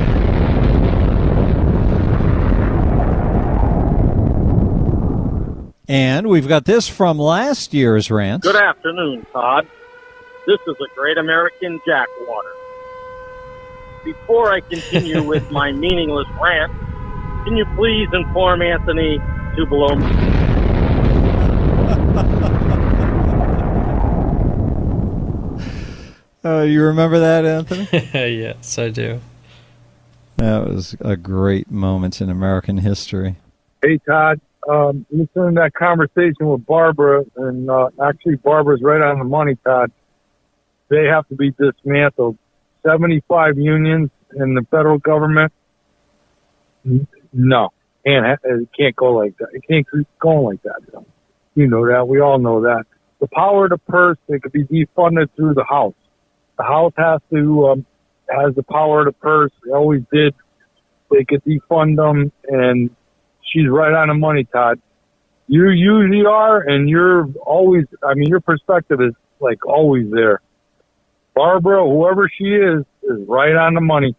And 5.87 6.27
we've 6.27 6.47
got 6.47 6.63
this 6.63 6.87
from 6.87 7.19
last 7.19 7.73
year's 7.73 8.09
rant. 8.09 8.43
Good 8.43 8.55
afternoon, 8.55 9.25
Todd. 9.33 9.67
This 10.47 10.59
is 10.67 10.75
a 10.79 10.95
great 10.95 11.17
American 11.17 11.79
jackwater. 11.87 12.53
Before 14.03 14.51
I 14.51 14.61
continue 14.61 15.23
with 15.27 15.49
my 15.51 15.71
meaningless 15.71 16.27
rant, 16.41 16.71
can 17.45 17.57
you 17.57 17.65
please 17.75 18.07
inform 18.11 18.61
Anthony 18.61 19.19
to 19.55 19.65
below 19.67 19.95
me? 19.95 20.05
Uh, 26.43 26.61
you 26.61 26.83
remember 26.83 27.19
that, 27.19 27.45
Anthony? 27.45 27.87
yes, 28.13 28.79
I 28.79 28.89
do. 28.89 29.21
That 30.37 30.67
was 30.67 30.95
a 30.99 31.15
great 31.15 31.69
moment 31.69 32.19
in 32.19 32.31
American 32.31 32.79
history. 32.79 33.35
Hey, 33.83 33.99
Todd. 33.99 34.41
Um, 34.67 35.05
listening 35.11 35.53
to 35.55 35.61
that 35.61 35.73
conversation 35.75 36.47
with 36.47 36.65
Barbara, 36.65 37.23
and 37.35 37.69
uh, 37.69 37.89
actually, 38.03 38.37
Barbara's 38.37 38.81
right 38.81 39.01
on 39.01 39.19
the 39.19 39.25
money, 39.25 39.55
Todd. 39.63 39.91
They 40.91 41.05
have 41.05 41.25
to 41.29 41.35
be 41.35 41.51
dismantled. 41.51 42.37
75 42.85 43.57
unions 43.57 44.09
in 44.35 44.55
the 44.55 44.65
federal 44.69 44.97
government. 44.97 45.53
No, 47.31 47.69
can't 48.05 48.39
it 48.43 48.69
can't 48.77 48.95
go 48.97 49.13
like 49.13 49.37
that. 49.37 49.47
It 49.53 49.63
can't 49.65 49.87
keep 49.89 50.05
going 50.19 50.45
like 50.47 50.63
that. 50.63 51.05
You 51.55 51.67
know 51.67 51.87
that. 51.87 52.09
We 52.09 52.19
all 52.19 52.39
know 52.39 52.63
that. 52.63 52.83
The 53.21 53.27
power 53.27 53.65
of 53.65 53.69
the 53.69 53.77
purse, 53.77 54.17
it 54.27 54.43
could 54.43 54.51
be 54.51 54.65
defunded 54.65 55.29
through 55.37 55.53
the 55.53 55.63
House. 55.63 55.93
The 56.57 56.63
House 56.63 56.93
has 56.97 57.21
to, 57.31 57.67
um, 57.69 57.85
has 58.29 58.53
the 58.55 58.63
power 58.63 58.99
of 58.99 59.05
the 59.05 59.13
purse. 59.13 59.51
They 59.63 59.71
always 59.71 60.01
did. 60.11 60.35
They 61.09 61.23
could 61.23 61.41
defund 61.45 61.95
them, 61.95 62.33
and 62.49 62.89
she's 63.43 63.69
right 63.69 63.93
on 63.93 64.09
the 64.09 64.13
money, 64.13 64.43
Todd. 64.43 64.81
You 65.47 65.69
usually 65.69 66.25
are, 66.25 66.59
and 66.59 66.89
you're 66.89 67.29
always, 67.45 67.85
I 68.03 68.13
mean, 68.13 68.27
your 68.27 68.41
perspective 68.41 68.99
is 68.99 69.13
like 69.39 69.65
always 69.65 70.11
there. 70.11 70.41
Barbara, 71.33 71.83
whoever 71.83 72.29
she 72.29 72.45
is, 72.45 72.85
is 73.03 73.27
right 73.27 73.55
on 73.55 73.73
the 73.73 73.81
money. 73.81 74.15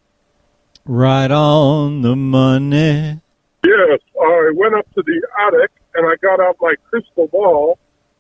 Right 0.85 1.31
on 1.31 2.03
the 2.03 2.17
money. 2.17 3.21
Yes, 3.65 4.01
I 4.21 4.51
went 4.55 4.75
up 4.75 4.93
to 4.95 5.03
the 5.03 5.27
attic 5.47 5.71
and 5.95 6.07
I 6.07 6.17
got 6.23 6.41
out 6.41 6.57
my 6.61 6.75
crystal 6.91 7.29
ball 7.29 7.79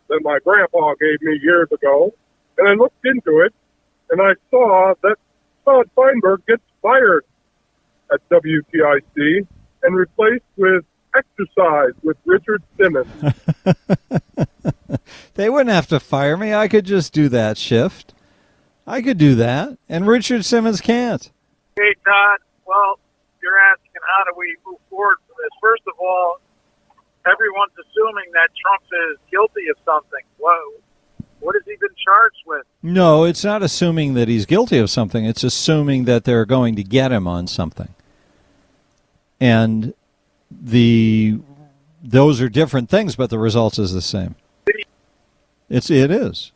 that 0.09 0.21
my 0.23 0.39
grandpa 0.45 0.95
gave 1.01 1.23
me 1.23 1.39
years 1.43 1.69
ago, 1.73 2.13
and 2.59 2.69
I 2.69 2.75
looked 2.75 3.05
into 3.05 3.41
it, 3.41 3.55
and 4.11 4.21
I 4.21 4.35
saw 4.51 4.95
that 5.03 5.17
Todd 5.65 5.89
Feinberg 5.97 6.47
gets 6.47 6.63
fired 6.83 7.25
at 8.13 8.21
WTIC 8.29 9.47
and 9.83 9.95
replaced 9.95 10.45
with 10.57 10.85
exercise 11.17 11.93
with 12.03 12.17
Richard 12.27 12.63
Simmons. 12.77 13.09
They 15.35 15.49
wouldn't 15.49 15.71
have 15.71 15.87
to 15.89 16.01
fire 16.01 16.37
me. 16.37 16.53
I 16.53 16.69
could 16.69 16.85
just 16.85 17.13
do 17.13 17.29
that 17.31 17.57
shift. 17.57 18.13
I 18.87 19.03
could 19.03 19.19
do 19.19 19.35
that. 19.37 19.79
And 19.89 20.07
Richard 20.07 20.45
Simmons 20.45 20.81
can't. 20.81 21.31
Hey, 21.77 21.95
Todd. 22.05 22.39
Well, 22.67 22.99
you're 23.43 23.59
asking 23.73 23.93
how 24.17 24.25
do 24.25 24.33
we 24.37 24.57
move 24.67 24.79
forward 24.91 25.19
from 25.27 25.37
this? 25.43 25.51
First 25.61 25.83
of 25.87 25.95
all, 26.01 26.41
everyone's 27.27 27.73
assuming 27.79 28.31
that 28.33 28.49
Trump 28.61 28.83
is 29.11 29.19
guilty 29.31 29.69
of 29.69 29.77
something. 29.85 30.25
Whoa. 30.39 30.81
What 31.41 31.57
has 31.57 31.65
he 31.65 31.77
been 31.81 31.95
charged 32.05 32.43
with? 32.47 32.65
No, 32.83 33.25
it's 33.25 33.45
not 33.45 33.63
assuming 33.63 34.15
that 34.15 34.29
he's 34.29 34.47
guilty 34.47 34.79
of 34.79 34.91
something. 34.91 35.25
It's 35.25 35.43
assuming 35.43 36.05
that 36.05 36.25
they're 36.25 36.45
going 36.45 36.77
to 36.77 36.85
get 36.85 37.11
him 37.11 37.27
on 37.27 37.49
something. 37.49 37.89
And 39.41 39.95
the 40.51 41.41
those 42.01 42.41
are 42.41 42.49
different 42.49 42.89
things, 42.91 43.17
but 43.17 43.31
the 43.31 43.39
results 43.39 43.79
is 43.79 43.93
the 43.93 44.03
same. 44.03 44.37
It's 45.69 45.91
it 45.91 46.11
is. 46.11 46.53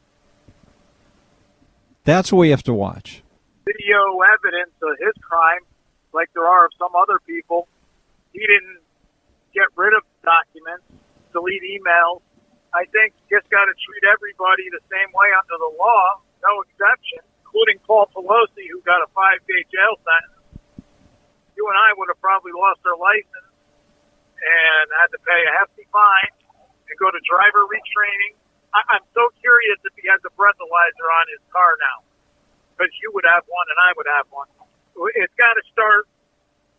That's 2.06 2.30
what 2.30 2.46
we 2.46 2.54
have 2.54 2.62
to 2.70 2.74
watch. 2.74 3.26
Video 3.66 3.98
evidence 4.22 4.70
of 4.78 4.94
his 5.02 5.10
crime, 5.18 5.66
like 6.14 6.30
there 6.38 6.46
are 6.46 6.70
of 6.70 6.72
some 6.78 6.94
other 6.94 7.18
people. 7.26 7.66
He 8.30 8.46
didn't 8.46 8.78
get 9.50 9.66
rid 9.74 9.90
of 9.90 10.06
documents, 10.22 10.86
delete 11.34 11.66
emails. 11.66 12.22
I 12.70 12.86
think 12.94 13.10
you 13.18 13.26
just 13.26 13.50
got 13.50 13.66
to 13.66 13.74
treat 13.74 14.06
everybody 14.06 14.70
the 14.70 14.86
same 14.86 15.10
way 15.10 15.34
under 15.34 15.58
the 15.58 15.72
law, 15.74 16.22
no 16.46 16.62
exception, 16.70 17.26
including 17.42 17.82
Paul 17.82 18.06
Pelosi, 18.14 18.70
who 18.70 18.78
got 18.86 19.02
a 19.02 19.10
five-day 19.10 19.66
jail 19.66 19.98
sentence. 19.98 20.46
You 21.58 21.66
and 21.66 21.74
I 21.74 21.90
would 21.98 22.06
have 22.06 22.22
probably 22.22 22.54
lost 22.54 22.86
our 22.86 22.94
license 22.94 23.50
and 23.50 24.84
had 25.02 25.10
to 25.10 25.18
pay 25.26 25.42
a 25.42 25.52
hefty 25.58 25.90
fine 25.90 26.30
and 26.86 26.94
go 27.02 27.10
to 27.10 27.18
driver 27.26 27.66
retraining. 27.66 28.38
I, 28.76 29.00
I'm 29.00 29.06
so 29.16 29.32
curious 29.40 29.80
if 29.88 29.96
he 29.96 30.04
has 30.12 30.20
a 30.28 30.32
breathalyzer 30.36 31.08
on 31.08 31.24
his 31.32 31.40
car 31.48 31.80
now, 31.80 32.04
because 32.76 32.92
you 33.00 33.08
would 33.16 33.24
have 33.24 33.48
one 33.48 33.66
and 33.72 33.78
I 33.80 33.90
would 33.96 34.10
have 34.20 34.28
one. 34.28 34.48
It's 35.16 35.32
got 35.40 35.56
to 35.56 35.64
start. 35.72 36.04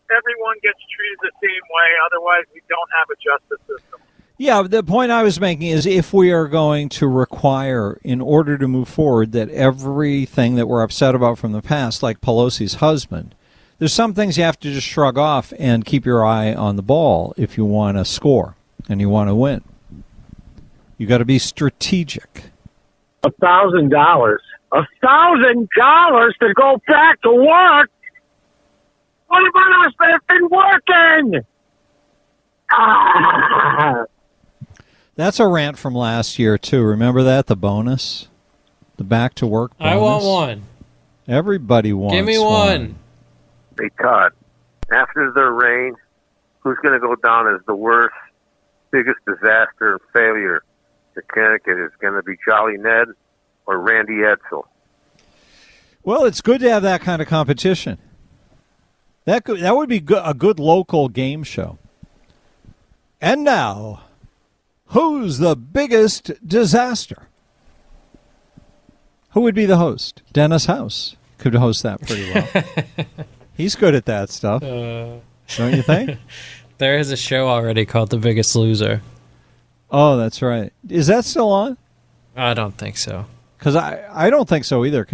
Everyone 0.06 0.56
gets 0.62 0.78
treated 0.94 1.18
the 1.26 1.34
same 1.42 1.64
way, 1.74 1.88
otherwise 2.06 2.46
we 2.54 2.62
don't 2.70 2.90
have 2.94 3.10
a 3.10 3.18
justice 3.18 3.62
system. 3.66 4.00
Yeah, 4.38 4.62
the 4.62 4.84
point 4.84 5.10
I 5.10 5.24
was 5.24 5.40
making 5.40 5.66
is 5.66 5.84
if 5.84 6.12
we 6.12 6.30
are 6.30 6.46
going 6.46 6.88
to 6.90 7.08
require, 7.08 7.98
in 8.04 8.20
order 8.20 8.56
to 8.56 8.68
move 8.68 8.88
forward, 8.88 9.32
that 9.32 9.50
everything 9.50 10.54
that 10.54 10.68
we're 10.68 10.82
upset 10.82 11.16
about 11.16 11.38
from 11.38 11.50
the 11.50 11.60
past, 11.60 12.04
like 12.04 12.20
Pelosi's 12.20 12.74
husband, 12.74 13.34
there's 13.80 13.92
some 13.92 14.14
things 14.14 14.38
you 14.38 14.44
have 14.44 14.60
to 14.60 14.72
just 14.72 14.86
shrug 14.86 15.18
off 15.18 15.52
and 15.58 15.84
keep 15.84 16.06
your 16.06 16.24
eye 16.24 16.54
on 16.54 16.76
the 16.76 16.82
ball 16.82 17.34
if 17.36 17.56
you 17.56 17.64
want 17.64 17.96
to 17.96 18.04
score 18.04 18.54
and 18.88 19.00
you 19.00 19.08
want 19.08 19.28
to 19.28 19.34
win. 19.34 19.64
You 20.98 21.06
got 21.06 21.18
to 21.18 21.24
be 21.24 21.38
strategic. 21.38 22.50
A 23.24 23.30
thousand 23.30 23.90
dollars. 23.90 24.42
A 24.72 24.82
thousand 25.00 25.68
dollars 25.76 26.34
to 26.40 26.52
go 26.54 26.80
back 26.86 27.22
to 27.22 27.32
work. 27.32 27.90
What 29.28 29.42
about 29.48 29.86
us 29.86 29.92
that 30.00 30.10
have 30.10 30.26
been 30.26 30.48
working? 30.50 31.46
Ah. 32.70 34.04
That's 35.14 35.40
a 35.40 35.46
rant 35.46 35.78
from 35.78 35.94
last 35.94 36.38
year 36.38 36.58
too. 36.58 36.82
Remember 36.82 37.22
that 37.22 37.46
the 37.46 37.56
bonus, 37.56 38.28
the 38.96 39.04
back 39.04 39.34
to 39.34 39.46
work. 39.46 39.76
Bonus? 39.78 39.94
I 39.94 39.96
want 39.96 40.24
one. 40.24 40.62
Everybody 41.26 41.92
wants. 41.92 42.14
One. 42.14 42.16
Give 42.16 42.26
me 42.26 42.38
one. 42.38 42.98
Hey, 43.78 43.90
Todd, 44.00 44.32
after 44.90 45.30
the 45.32 45.44
rain, 45.44 45.94
who's 46.60 46.78
going 46.82 46.94
to 46.94 47.00
go 47.00 47.14
down 47.16 47.54
as 47.54 47.60
the 47.66 47.74
worst, 47.74 48.14
biggest 48.90 49.18
disaster 49.26 49.92
and 49.92 50.00
failure 50.12 50.62
to 51.20 51.26
Connecticut? 51.32 51.78
Is 51.78 51.92
going 52.00 52.14
to 52.14 52.22
be 52.22 52.36
Jolly 52.46 52.76
Ned 52.78 53.08
or 53.66 53.78
Randy 53.78 54.14
Edsall? 54.22 54.64
Well, 56.02 56.24
it's 56.24 56.40
good 56.40 56.60
to 56.60 56.70
have 56.70 56.82
that 56.82 57.00
kind 57.02 57.20
of 57.20 57.28
competition. 57.28 57.98
That 59.24 59.44
could, 59.44 59.60
that 59.60 59.76
would 59.76 59.88
be 59.88 60.00
good, 60.00 60.22
a 60.24 60.32
good 60.32 60.58
local 60.58 61.08
game 61.08 61.42
show. 61.42 61.78
And 63.20 63.44
now, 63.44 64.02
who's 64.86 65.38
the 65.38 65.54
biggest 65.54 66.30
disaster? 66.46 67.28
Who 69.32 69.42
would 69.42 69.54
be 69.54 69.66
the 69.66 69.76
host? 69.76 70.22
Dennis 70.32 70.64
House 70.66 71.16
could 71.36 71.54
host 71.54 71.82
that 71.82 72.00
pretty 72.00 72.32
well. 72.32 72.64
He's 73.56 73.74
good 73.76 73.94
at 73.94 74.06
that 74.06 74.30
stuff, 74.30 74.62
Uh, 74.62 75.16
don't 75.56 75.74
you 75.74 75.82
think? 75.82 76.18
there 76.78 76.98
is 76.98 77.10
a 77.10 77.16
show 77.16 77.48
already 77.48 77.84
called 77.84 78.10
The 78.10 78.18
Biggest 78.18 78.56
Loser. 78.56 79.02
Oh, 79.90 80.16
that's 80.16 80.42
right. 80.42 80.72
Is 80.88 81.06
that 81.06 81.24
still 81.24 81.50
on? 81.50 81.76
I 82.36 82.54
don't 82.54 82.76
think 82.76 82.96
so. 82.96 83.26
Because 83.58 83.74
I, 83.74 84.04
I 84.12 84.30
don't 84.30 84.48
think 84.48 84.64
so 84.64 84.84
either. 84.84 85.06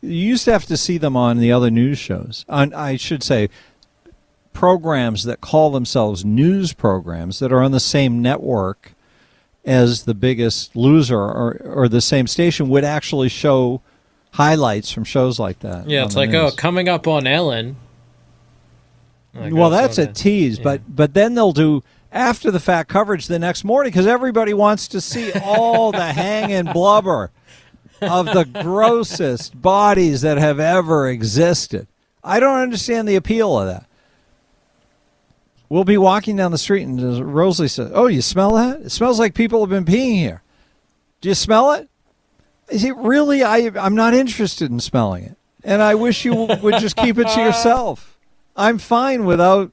You 0.00 0.10
used 0.10 0.44
to 0.46 0.52
have 0.52 0.66
to 0.66 0.76
see 0.76 0.98
them 0.98 1.16
on 1.16 1.38
the 1.38 1.52
other 1.52 1.70
news 1.70 1.98
shows. 1.98 2.44
On, 2.48 2.72
I 2.74 2.96
should 2.96 3.22
say, 3.22 3.48
programs 4.52 5.24
that 5.24 5.40
call 5.40 5.70
themselves 5.70 6.24
news 6.24 6.72
programs 6.72 7.38
that 7.38 7.52
are 7.52 7.62
on 7.62 7.72
the 7.72 7.80
same 7.80 8.22
network 8.22 8.92
as 9.64 10.04
the 10.04 10.14
biggest 10.14 10.74
loser 10.76 11.18
or, 11.18 11.60
or 11.64 11.88
the 11.88 12.00
same 12.00 12.26
station 12.26 12.68
would 12.68 12.84
actually 12.84 13.28
show 13.28 13.80
highlights 14.32 14.90
from 14.90 15.04
shows 15.04 15.38
like 15.38 15.60
that. 15.60 15.88
Yeah, 15.88 16.04
it's 16.04 16.16
like, 16.16 16.30
oh, 16.30 16.44
news. 16.44 16.52
oh, 16.52 16.56
coming 16.56 16.88
up 16.88 17.06
on 17.06 17.26
Ellen. 17.26 17.76
Like, 19.34 19.52
well, 19.52 19.70
that's 19.70 19.98
a 19.98 20.06
tease, 20.06 20.60
but 20.60 20.82
but 20.88 21.12
then 21.12 21.34
they'll 21.34 21.52
do 21.52 21.82
after 22.14 22.52
the 22.52 22.60
fact 22.60 22.88
coverage 22.88 23.26
the 23.26 23.40
next 23.40 23.64
morning 23.64 23.90
because 23.90 24.06
everybody 24.06 24.54
wants 24.54 24.88
to 24.88 25.00
see 25.00 25.32
all 25.32 25.90
the 25.90 26.12
hanging 26.12 26.72
blubber 26.72 27.32
of 28.00 28.26
the 28.26 28.44
grossest 28.62 29.60
bodies 29.60 30.20
that 30.22 30.38
have 30.38 30.60
ever 30.60 31.08
existed. 31.08 31.88
I 32.22 32.40
don't 32.40 32.60
understand 32.60 33.08
the 33.08 33.16
appeal 33.16 33.58
of 33.58 33.66
that. 33.66 33.86
We'll 35.68 35.84
be 35.84 35.98
walking 35.98 36.36
down 36.36 36.52
the 36.52 36.58
street 36.58 36.84
and 36.84 37.34
Rosalie 37.34 37.68
says, 37.68 37.90
"Oh, 37.92 38.06
you 38.06 38.22
smell 38.22 38.52
that? 38.52 38.82
It 38.82 38.90
smells 38.92 39.18
like 39.18 39.34
people 39.34 39.60
have 39.60 39.70
been 39.70 39.84
peeing 39.84 40.16
here. 40.16 40.42
Do 41.20 41.28
you 41.28 41.34
smell 41.34 41.72
it? 41.72 41.88
Is 42.68 42.84
it 42.84 42.96
really? 42.96 43.42
I 43.42 43.70
I'm 43.74 43.96
not 43.96 44.14
interested 44.14 44.70
in 44.70 44.78
smelling 44.78 45.24
it, 45.24 45.36
and 45.64 45.82
I 45.82 45.96
wish 45.96 46.24
you 46.24 46.34
would 46.34 46.78
just 46.78 46.96
keep 46.96 47.18
it 47.18 47.26
to 47.28 47.40
yourself. 47.44 48.18
I'm 48.56 48.78
fine 48.78 49.24
without 49.24 49.72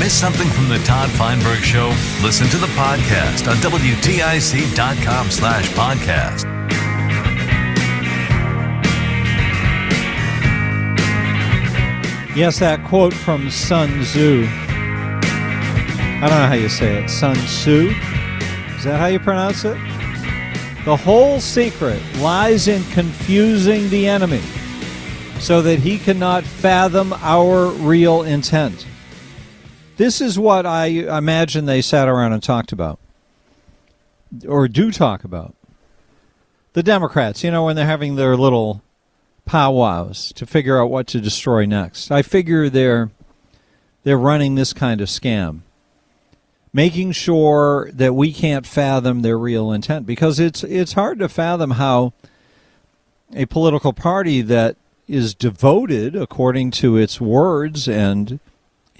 Miss 0.00 0.18
something 0.18 0.48
from 0.48 0.70
the 0.70 0.78
Todd 0.78 1.10
Feinberg 1.10 1.58
Show? 1.58 1.88
Listen 2.22 2.46
to 2.48 2.56
the 2.56 2.68
podcast 2.68 3.46
on 3.46 3.58
WTIC.com 3.58 5.30
slash 5.30 5.68
podcast. 5.72 6.44
Yes, 12.34 12.58
that 12.60 12.82
quote 12.86 13.12
from 13.12 13.50
Sun 13.50 14.04
Tzu. 14.04 14.46
I 14.48 16.20
don't 16.22 16.30
know 16.30 16.46
how 16.46 16.54
you 16.54 16.70
say 16.70 17.04
it. 17.04 17.10
Sun 17.10 17.36
Tzu? 17.36 17.90
Is 18.78 18.84
that 18.84 18.98
how 18.98 19.08
you 19.08 19.20
pronounce 19.20 19.66
it? 19.66 19.76
The 20.86 20.96
whole 20.96 21.40
secret 21.40 22.00
lies 22.20 22.68
in 22.68 22.82
confusing 22.84 23.90
the 23.90 24.08
enemy 24.08 24.40
so 25.40 25.60
that 25.60 25.78
he 25.80 25.98
cannot 25.98 26.44
fathom 26.44 27.12
our 27.20 27.66
real 27.66 28.22
intent. 28.22 28.86
This 30.00 30.22
is 30.22 30.38
what 30.38 30.64
I 30.64 30.86
imagine 30.86 31.66
they 31.66 31.82
sat 31.82 32.08
around 32.08 32.32
and 32.32 32.42
talked 32.42 32.72
about, 32.72 32.98
or 34.48 34.66
do 34.66 34.90
talk 34.90 35.24
about. 35.24 35.54
The 36.72 36.82
Democrats, 36.82 37.44
you 37.44 37.50
know, 37.50 37.66
when 37.66 37.76
they're 37.76 37.84
having 37.84 38.16
their 38.16 38.34
little 38.34 38.82
powwows 39.44 40.32
to 40.36 40.46
figure 40.46 40.80
out 40.80 40.88
what 40.88 41.06
to 41.08 41.20
destroy 41.20 41.66
next. 41.66 42.10
I 42.10 42.22
figure 42.22 42.70
they're 42.70 43.10
they're 44.02 44.16
running 44.16 44.54
this 44.54 44.72
kind 44.72 45.02
of 45.02 45.08
scam, 45.08 45.60
making 46.72 47.12
sure 47.12 47.90
that 47.92 48.14
we 48.14 48.32
can't 48.32 48.64
fathom 48.64 49.20
their 49.20 49.36
real 49.36 49.70
intent 49.70 50.06
because 50.06 50.40
it's 50.40 50.64
it's 50.64 50.94
hard 50.94 51.18
to 51.18 51.28
fathom 51.28 51.72
how 51.72 52.14
a 53.34 53.44
political 53.44 53.92
party 53.92 54.40
that 54.40 54.78
is 55.06 55.34
devoted, 55.34 56.16
according 56.16 56.70
to 56.70 56.96
its 56.96 57.20
words 57.20 57.86
and 57.86 58.40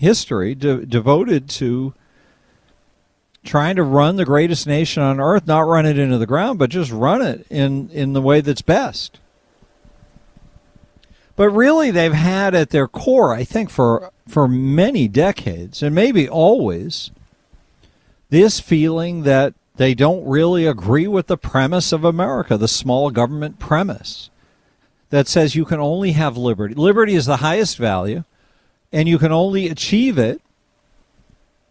history 0.00 0.54
de- 0.54 0.86
devoted 0.86 1.48
to 1.48 1.94
trying 3.44 3.76
to 3.76 3.82
run 3.82 4.16
the 4.16 4.24
greatest 4.24 4.66
nation 4.66 5.02
on 5.02 5.20
earth, 5.20 5.46
not 5.46 5.60
run 5.60 5.86
it 5.86 5.98
into 5.98 6.18
the 6.18 6.26
ground, 6.26 6.58
but 6.58 6.70
just 6.70 6.90
run 6.90 7.22
it 7.22 7.46
in, 7.50 7.88
in 7.90 8.12
the 8.12 8.22
way 8.22 8.40
that's 8.40 8.62
best. 8.62 9.18
But 11.36 11.50
really, 11.50 11.90
they've 11.90 12.12
had 12.12 12.54
at 12.54 12.70
their 12.70 12.88
core, 12.88 13.32
I 13.34 13.44
think, 13.44 13.70
for, 13.70 14.10
for 14.26 14.48
many 14.48 15.08
decades, 15.08 15.82
and 15.82 15.94
maybe 15.94 16.28
always, 16.28 17.10
this 18.28 18.60
feeling 18.60 19.22
that 19.22 19.54
they 19.76 19.94
don't 19.94 20.26
really 20.26 20.66
agree 20.66 21.06
with 21.06 21.26
the 21.26 21.38
premise 21.38 21.92
of 21.92 22.04
America, 22.04 22.56
the 22.56 22.68
small 22.68 23.10
government 23.10 23.58
premise 23.58 24.28
that 25.10 25.28
says 25.28 25.54
you 25.54 25.64
can 25.64 25.80
only 25.80 26.12
have 26.12 26.36
liberty. 26.36 26.74
Liberty 26.74 27.14
is 27.14 27.26
the 27.26 27.38
highest 27.38 27.76
value 27.76 28.24
and 28.92 29.08
you 29.08 29.18
can 29.18 29.32
only 29.32 29.68
achieve 29.68 30.18
it, 30.18 30.40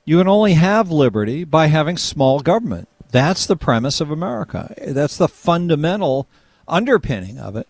you 0.06 0.18
can 0.18 0.28
only 0.28 0.54
have 0.54 0.92
liberty 0.92 1.44
by 1.44 1.68
having 1.68 1.98
small 1.98 2.40
government. 2.40 2.88
That's 3.12 3.46
the 3.46 3.56
premise 3.56 4.02
of 4.02 4.12
America. 4.12 4.74
That's 4.88 5.18
the 5.18 5.28
fundamental 5.28 6.28
underpinning 6.68 7.40
of 7.40 7.56
it, 7.56 7.68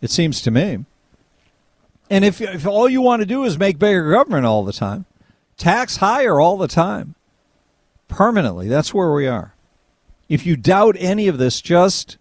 it 0.00 0.10
seems 0.10 0.40
to 0.42 0.50
me. 0.50 0.84
And 2.10 2.24
if, 2.24 2.40
if 2.40 2.66
all 2.66 2.88
you 2.88 3.00
want 3.00 3.20
to 3.20 3.26
do 3.26 3.44
is 3.44 3.58
make 3.58 3.78
bigger 3.78 4.10
government 4.10 4.44
all 4.44 4.64
the 4.64 4.72
time, 4.72 5.06
tax 5.56 5.96
higher 5.96 6.40
all 6.40 6.58
the 6.58 6.68
time, 6.68 7.14
permanently, 8.08 8.68
that's 8.68 8.92
where 8.92 9.12
we 9.12 9.26
are. 9.26 9.54
If 10.28 10.44
you 10.44 10.56
doubt 10.56 10.96
any 10.98 11.28
of 11.28 11.38
this, 11.38 11.60
just 11.60 12.18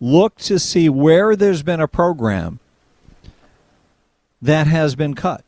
look 0.00 0.36
to 0.36 0.58
see 0.58 0.88
where 0.88 1.36
there's 1.36 1.62
been 1.62 1.80
a 1.80 1.88
program 1.88 2.60
that 4.40 4.66
has 4.66 4.94
been 4.94 5.14
cut 5.14 5.44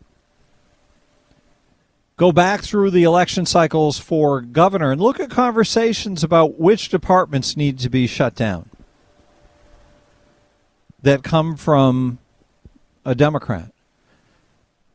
go 2.16 2.32
back 2.32 2.62
through 2.62 2.90
the 2.90 3.04
election 3.04 3.44
cycles 3.46 3.98
for 3.98 4.40
governor 4.40 4.90
and 4.90 5.00
look 5.00 5.20
at 5.20 5.30
conversations 5.30 6.24
about 6.24 6.58
which 6.58 6.88
departments 6.88 7.56
need 7.56 7.78
to 7.78 7.90
be 7.90 8.06
shut 8.06 8.34
down 8.34 8.70
that 11.02 11.22
come 11.22 11.56
from 11.56 12.18
a 13.04 13.14
Democrat 13.14 13.70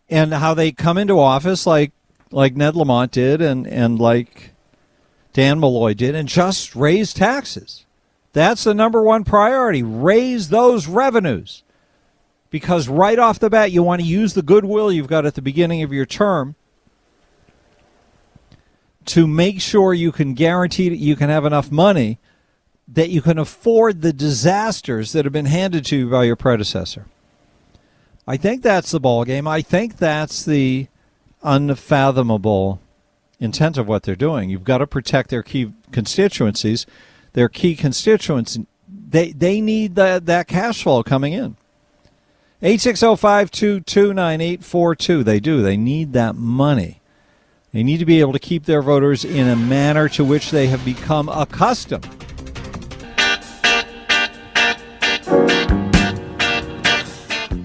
and 0.10 0.34
how 0.34 0.54
they 0.54 0.72
come 0.72 0.98
into 0.98 1.20
office 1.20 1.66
like 1.66 1.92
like 2.32 2.56
Ned 2.56 2.76
Lamont 2.76 3.12
did 3.12 3.42
and, 3.42 3.68
and 3.68 4.00
like 4.00 4.54
Dan 5.34 5.60
Malloy 5.60 5.94
did 5.94 6.16
and 6.16 6.28
just 6.28 6.76
raise 6.76 7.14
taxes. 7.14 7.86
That's 8.34 8.64
the 8.64 8.74
number 8.74 9.04
one 9.04 9.26
priority. 9.26 9.84
Raise 9.84 10.50
those 10.50 10.88
revenues. 10.88 11.64
Because 12.50 12.88
right 12.88 13.20
off 13.20 13.40
the 13.40 13.50
bat, 13.50 13.72
you 13.72 13.84
want 13.84 14.02
to 14.02 14.08
use 14.08 14.34
the 14.34 14.42
goodwill 14.42 14.92
you've 14.92 15.08
got 15.08 15.26
at 15.26 15.36
the 15.36 15.42
beginning 15.42 15.84
of 15.84 15.94
your 15.94 16.06
term 16.06 16.56
to 19.06 19.28
make 19.28 19.62
sure 19.62 19.94
you 19.94 20.12
can 20.12 20.34
guarantee 20.34 20.90
that 20.90 20.98
you 20.98 21.16
can 21.16 21.30
have 21.30 21.46
enough 21.46 21.72
money 21.72 22.20
that 22.88 23.10
you 23.10 23.22
can 23.22 23.38
afford 23.38 24.02
the 24.02 24.12
disasters 24.12 25.14
that 25.14 25.26
have 25.26 25.32
been 25.32 25.46
handed 25.46 25.86
to 25.86 25.96
you 25.96 26.10
by 26.10 26.26
your 26.26 26.36
predecessor. 26.36 27.06
I 28.28 28.38
think 28.38 28.62
that's 28.62 28.92
the 28.92 29.00
ball 29.00 29.24
game. 29.24 29.48
I 29.48 29.62
think 29.62 29.98
that's 29.98 30.44
the 30.44 30.88
unfathomable 31.42 32.82
intent 33.40 33.78
of 33.78 33.88
what 33.88 34.04
they're 34.04 34.16
doing. 34.16 34.50
You've 34.50 34.64
got 34.64 34.80
to 34.80 34.88
protect 34.88 35.30
their 35.30 35.42
key 35.42 35.72
constituencies. 35.92 36.86
Their 37.34 37.50
key 37.50 37.76
constituents 37.76 38.60
they 38.88 39.32
they 39.32 39.62
need 39.62 39.96
that 39.96 40.26
that 40.26 40.48
cash 40.48 40.84
flow 40.84 41.04
coming 41.04 41.34
in. 41.34 41.58
860 42.62 43.16
They 45.24 45.40
do. 45.40 45.62
They 45.62 45.78
need 45.78 46.14
that 46.14 46.36
money. 46.36 47.01
They 47.74 47.84
need 47.84 48.00
to 48.00 48.06
be 48.06 48.20
able 48.20 48.34
to 48.34 48.40
keep 48.40 48.66
their 48.66 48.82
voters 48.82 49.24
in 49.24 49.48
a 49.48 49.56
manner 49.56 50.10
to 50.10 50.26
which 50.26 50.52
they 50.52 50.68
have 50.68 50.84
become 50.84 51.30
accustomed. 51.30 52.06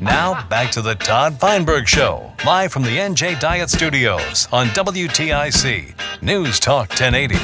Now, 0.01 0.47
back 0.49 0.71
to 0.73 0.83
the 0.83 0.95
Todd 0.95 1.41
Feinberg 1.41 1.89
Show, 1.89 2.33
live 2.45 2.73
from 2.73 2.85
the 2.85 2.97
NJ 2.97 3.41
Diet 3.41 3.69
Studios 3.69 4.47
on 4.53 4.69
WTIC 4.69 6.23
News 6.23 6.61
Talk 6.61 6.91
1080. 6.91 7.37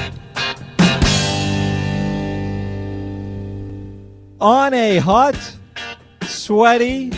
On 4.40 4.72
a 4.72 4.98
hot, 4.98 5.56
sweaty, 6.22 7.12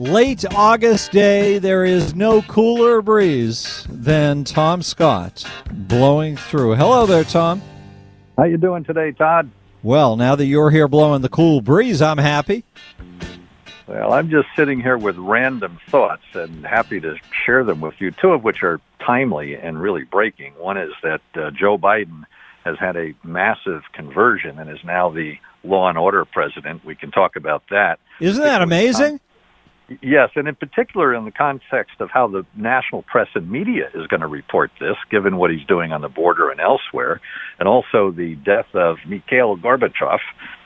late 0.00 0.46
August 0.54 1.12
day, 1.12 1.58
there 1.58 1.84
is 1.84 2.14
no 2.14 2.40
cooler 2.42 3.02
breeze 3.02 3.86
than 3.90 4.44
Tom 4.44 4.80
Scott 4.80 5.44
blowing 5.70 6.38
through. 6.38 6.74
Hello 6.74 7.04
there, 7.04 7.22
Tom. 7.22 7.60
How 8.38 8.44
you 8.44 8.56
doing 8.56 8.82
today, 8.82 9.12
Todd? 9.12 9.50
Well, 9.82 10.16
now 10.16 10.36
that 10.36 10.46
you're 10.46 10.70
here 10.70 10.88
blowing 10.88 11.20
the 11.20 11.28
cool 11.28 11.60
breeze, 11.60 12.00
I'm 12.00 12.16
happy. 12.16 12.64
Well, 13.86 14.14
I'm 14.14 14.30
just 14.30 14.48
sitting 14.56 14.80
here 14.80 14.96
with 14.96 15.18
random 15.18 15.78
thoughts 15.90 16.24
and 16.32 16.64
happy 16.64 16.98
to 17.00 17.16
share 17.44 17.62
them 17.62 17.82
with 17.82 17.94
you, 17.98 18.10
two 18.10 18.30
of 18.30 18.42
which 18.42 18.62
are 18.62 18.80
timely 19.04 19.54
and 19.54 19.78
really 19.78 20.04
breaking. 20.04 20.54
One 20.54 20.78
is 20.78 20.92
that 21.02 21.20
uh, 21.34 21.50
Joe 21.50 21.76
Biden 21.76 22.24
has 22.64 22.78
had 22.78 22.96
a 22.96 23.12
massive 23.22 23.82
conversion 23.92 24.58
and 24.58 24.70
is 24.70 24.82
now 24.82 25.10
the 25.10 25.34
law 25.62 25.90
and 25.90 25.98
order 25.98 26.24
president. 26.24 26.86
We 26.86 26.94
can 26.94 27.10
talk 27.10 27.36
about 27.36 27.64
that. 27.68 27.98
Isn't 28.18 28.42
that 28.42 28.62
amazing? 28.62 29.20
Yes, 30.02 30.30
and 30.36 30.46
in 30.46 30.54
particular 30.54 31.12
in 31.14 31.24
the 31.24 31.32
context 31.32 32.00
of 32.00 32.10
how 32.10 32.28
the 32.28 32.46
national 32.56 33.02
press 33.02 33.26
and 33.34 33.50
media 33.50 33.88
is 33.92 34.06
going 34.06 34.20
to 34.20 34.28
report 34.28 34.70
this, 34.78 34.94
given 35.10 35.36
what 35.36 35.50
he's 35.50 35.66
doing 35.66 35.90
on 35.90 36.00
the 36.00 36.08
border 36.08 36.48
and 36.48 36.60
elsewhere, 36.60 37.20
and 37.58 37.68
also 37.68 38.12
the 38.12 38.36
death 38.44 38.72
of 38.72 38.98
Mikhail 39.08 39.56
Gorbachev, 39.56 40.20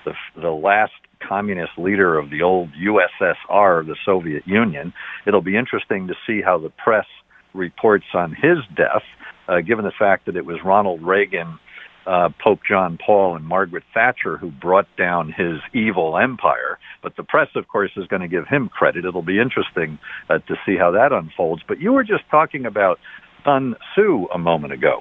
the, 0.04 0.12
the 0.36 0.50
last 0.50 0.92
communist 1.26 1.72
leader 1.78 2.18
of 2.18 2.28
the 2.28 2.42
old 2.42 2.68
USSR, 2.74 3.86
the 3.86 3.96
Soviet 4.04 4.46
Union. 4.46 4.92
It'll 5.26 5.40
be 5.40 5.56
interesting 5.56 6.08
to 6.08 6.14
see 6.26 6.42
how 6.42 6.58
the 6.58 6.70
press 6.70 7.06
reports 7.54 8.04
on 8.12 8.32
his 8.32 8.58
death, 8.76 9.04
uh, 9.48 9.62
given 9.62 9.86
the 9.86 9.92
fact 9.98 10.26
that 10.26 10.36
it 10.36 10.44
was 10.44 10.58
Ronald 10.62 11.02
Reagan 11.02 11.58
uh, 12.06 12.28
Pope 12.42 12.60
John 12.68 12.98
Paul 13.04 13.36
and 13.36 13.44
Margaret 13.44 13.84
Thatcher 13.92 14.36
who 14.36 14.50
brought 14.50 14.88
down 14.96 15.32
his 15.36 15.60
evil 15.72 16.18
empire. 16.18 16.78
But 17.02 17.16
the 17.16 17.22
press, 17.22 17.48
of 17.56 17.68
course, 17.68 17.90
is 17.96 18.06
going 18.06 18.22
to 18.22 18.28
give 18.28 18.46
him 18.46 18.68
credit. 18.68 19.04
It'll 19.04 19.22
be 19.22 19.40
interesting 19.40 19.98
uh, 20.28 20.38
to 20.38 20.54
see 20.66 20.76
how 20.78 20.90
that 20.92 21.12
unfolds. 21.12 21.62
But 21.66 21.80
you 21.80 21.92
were 21.92 22.04
just 22.04 22.24
talking 22.30 22.66
about 22.66 22.98
Sun 23.44 23.76
Tzu 23.94 24.26
a 24.34 24.38
moment 24.38 24.72
ago, 24.72 25.00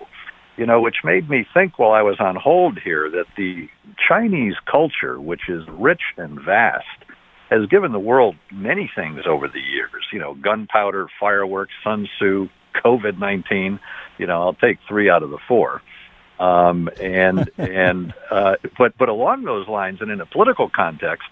you 0.58 0.66
know, 0.66 0.82
which 0.82 0.98
made 1.04 1.30
me 1.30 1.46
think 1.54 1.80
while 1.80 1.92
I 1.92 2.02
was 2.02 2.18
on 2.20 2.36
hold 2.36 2.80
here 2.84 3.10
that 3.10 3.26
the 3.38 3.68
Chinese 4.08 4.56
culture, 4.70 5.20
which 5.20 5.50
is 5.50 5.64
rich 5.70 6.02
and 6.18 6.40
vast, 6.40 6.86
has 7.50 7.68
given 7.70 7.92
the 7.92 8.00
world 8.00 8.36
many 8.52 8.90
things 8.96 9.22
over 9.28 9.48
the 9.48 9.60
years. 9.60 10.08
You 10.12 10.20
know, 10.20 10.34
gunpowder, 10.36 11.08
fireworks, 11.20 11.74
Sun 11.84 12.08
Tzu, 12.18 12.48
COVID 12.84 13.20
19. 13.20 13.80
You 14.18 14.28
know, 14.28 14.42
I'll 14.42 14.54
take 14.54 14.78
three 14.88 15.10
out 15.10 15.24
of 15.24 15.30
the 15.30 15.40
four. 15.48 15.82
Um, 16.44 16.90
and 17.02 17.50
and 17.58 18.14
uh, 18.30 18.56
but 18.78 18.98
but 18.98 19.10
along 19.10 19.44
those 19.44 19.68
lines, 19.68 20.00
and 20.02 20.12
in 20.12 20.20
a 20.20 20.26
political 20.26 20.70
context, 20.70 21.28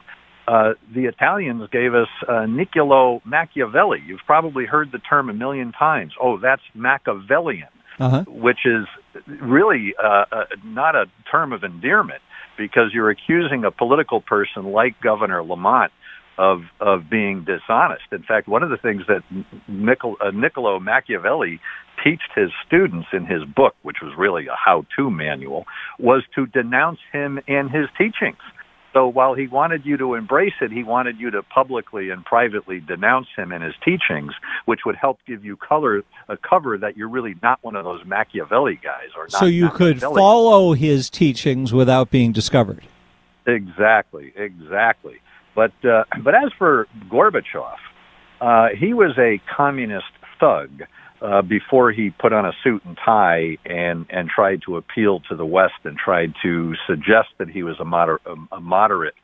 uh, 0.47 0.73
the 0.93 1.05
Italians 1.05 1.67
gave 1.71 1.93
us 1.93 2.07
uh, 2.27 2.45
Niccolo 2.45 3.21
Machiavelli. 3.25 4.01
You've 4.05 4.25
probably 4.25 4.65
heard 4.65 4.91
the 4.91 4.99
term 4.99 5.29
a 5.29 5.33
million 5.33 5.71
times. 5.71 6.13
Oh, 6.19 6.37
that's 6.37 6.61
Machiavellian, 6.73 7.67
uh-huh. 7.99 8.23
which 8.27 8.65
is 8.65 8.85
really 9.27 9.93
uh, 10.01 10.25
uh, 10.31 10.43
not 10.63 10.95
a 10.95 11.05
term 11.29 11.51
of 11.51 11.63
endearment 11.63 12.21
because 12.57 12.91
you're 12.93 13.09
accusing 13.09 13.65
a 13.65 13.71
political 13.71 14.21
person 14.21 14.71
like 14.71 14.99
Governor 15.01 15.43
Lamont 15.43 15.91
of 16.37 16.61
of 16.79 17.09
being 17.09 17.43
dishonest. 17.43 18.03
In 18.11 18.23
fact, 18.23 18.47
one 18.47 18.63
of 18.63 18.69
the 18.69 18.77
things 18.77 19.03
that 19.07 19.23
Niccolo, 19.67 20.15
uh, 20.19 20.31
Niccolo 20.31 20.79
Machiavelli 20.79 21.59
taught 22.03 22.19
his 22.35 22.49
students 22.65 23.07
in 23.13 23.25
his 23.25 23.43
book, 23.43 23.75
which 23.83 23.97
was 24.01 24.13
really 24.17 24.47
a 24.47 24.55
how-to 24.55 25.11
manual, 25.11 25.65
was 25.99 26.23
to 26.35 26.45
denounce 26.47 26.99
him 27.11 27.39
and 27.47 27.69
his 27.69 27.85
teachings. 27.97 28.39
So 28.93 29.07
while 29.07 29.35
he 29.35 29.47
wanted 29.47 29.85
you 29.85 29.95
to 29.97 30.15
embrace 30.15 30.53
it, 30.61 30.71
he 30.71 30.83
wanted 30.83 31.17
you 31.17 31.31
to 31.31 31.43
publicly 31.43 32.09
and 32.09 32.25
privately 32.25 32.81
denounce 32.81 33.27
him 33.37 33.51
and 33.53 33.63
his 33.63 33.73
teachings, 33.85 34.33
which 34.65 34.81
would 34.85 34.97
help 34.97 35.19
give 35.25 35.45
you 35.45 35.55
color 35.55 36.03
a 36.27 36.35
cover 36.35 36.77
that 36.77 36.97
you're 36.97 37.07
really 37.07 37.35
not 37.41 37.59
one 37.61 37.75
of 37.75 37.85
those 37.85 38.03
Machiavelli 38.05 38.79
guys 38.83 39.09
or 39.15 39.23
not 39.23 39.39
So 39.39 39.45
you 39.45 39.69
could 39.69 40.01
follow 40.01 40.73
his 40.73 41.09
teachings 41.09 41.71
without 41.71 42.11
being 42.11 42.33
discovered. 42.33 42.83
Exactly, 43.47 44.33
exactly. 44.35 45.21
But 45.55 45.73
uh, 45.83 46.03
but 46.23 46.33
as 46.35 46.51
for 46.57 46.87
Gorbachev, 47.11 47.75
uh, 48.39 48.67
he 48.77 48.93
was 48.93 49.17
a 49.17 49.41
communist 49.55 50.05
thug 50.39 50.83
uh, 51.21 51.41
before 51.41 51.91
he 51.91 52.09
put 52.09 52.33
on 52.33 52.45
a 52.45 52.51
suit 52.63 52.81
and 52.85 52.97
tie 53.03 53.57
and 53.65 54.05
and 54.09 54.29
tried 54.29 54.61
to 54.65 54.77
appeal 54.77 55.19
to 55.29 55.35
the 55.35 55.45
West 55.45 55.73
and 55.83 55.97
tried 55.97 56.33
to 56.43 56.73
suggest 56.87 57.29
that 57.37 57.49
he 57.49 57.63
was 57.63 57.75
a 57.79 57.85
moderate 57.85 58.21
a 58.51 58.59
moderate 58.59 59.15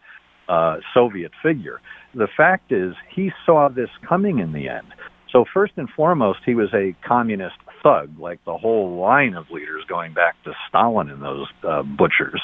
uh, 0.50 0.78
Soviet 0.94 1.32
figure. 1.42 1.80
The 2.14 2.28
fact 2.36 2.72
is, 2.72 2.94
he 3.14 3.32
saw 3.46 3.70
this 3.70 3.90
coming 4.08 4.40
in 4.40 4.54
the 4.54 4.70
end. 4.70 4.88
So 5.32 5.46
first 5.54 5.74
and 5.78 5.90
foremost, 5.90 6.40
he 6.46 6.56
was 6.56 6.70
a 6.74 6.96
communist 7.06 7.58
thug, 7.88 8.20
like 8.20 8.44
the 8.46 8.58
whole 8.58 9.00
line 9.00 9.34
of 9.36 9.50
leaders 9.50 9.84
going 9.88 10.14
back 10.14 10.36
to 10.44 10.52
Stalin 10.68 11.10
and 11.10 11.22
those 11.22 11.48
uh, 11.64 11.84
butchers. 11.84 12.42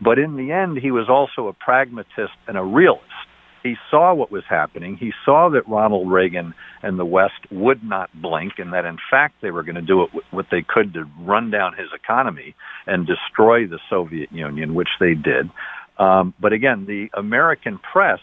But 0.00 0.18
in 0.18 0.36
the 0.36 0.52
end, 0.52 0.78
he 0.78 0.90
was 0.90 1.08
also 1.08 1.48
a 1.48 1.52
pragmatist 1.52 2.32
and 2.46 2.56
a 2.56 2.62
realist. 2.62 3.04
He 3.62 3.74
saw 3.90 4.14
what 4.14 4.30
was 4.30 4.44
happening. 4.48 4.96
He 4.96 5.12
saw 5.24 5.50
that 5.50 5.68
Ronald 5.68 6.10
Reagan 6.10 6.54
and 6.82 6.98
the 6.98 7.04
West 7.04 7.40
would 7.50 7.82
not 7.82 8.10
blink, 8.14 8.54
and 8.58 8.72
that 8.72 8.84
in 8.84 8.96
fact 9.10 9.34
they 9.42 9.50
were 9.50 9.64
going 9.64 9.74
to 9.74 9.82
do 9.82 10.04
it, 10.04 10.10
what 10.30 10.46
they 10.50 10.64
could 10.66 10.94
to 10.94 11.04
run 11.20 11.50
down 11.50 11.72
his 11.76 11.88
economy 11.92 12.54
and 12.86 13.06
destroy 13.06 13.66
the 13.66 13.80
Soviet 13.90 14.30
Union, 14.30 14.74
which 14.74 14.90
they 15.00 15.14
did. 15.14 15.50
Um, 15.98 16.32
but 16.40 16.52
again, 16.52 16.86
the 16.86 17.08
American 17.18 17.78
press 17.78 18.20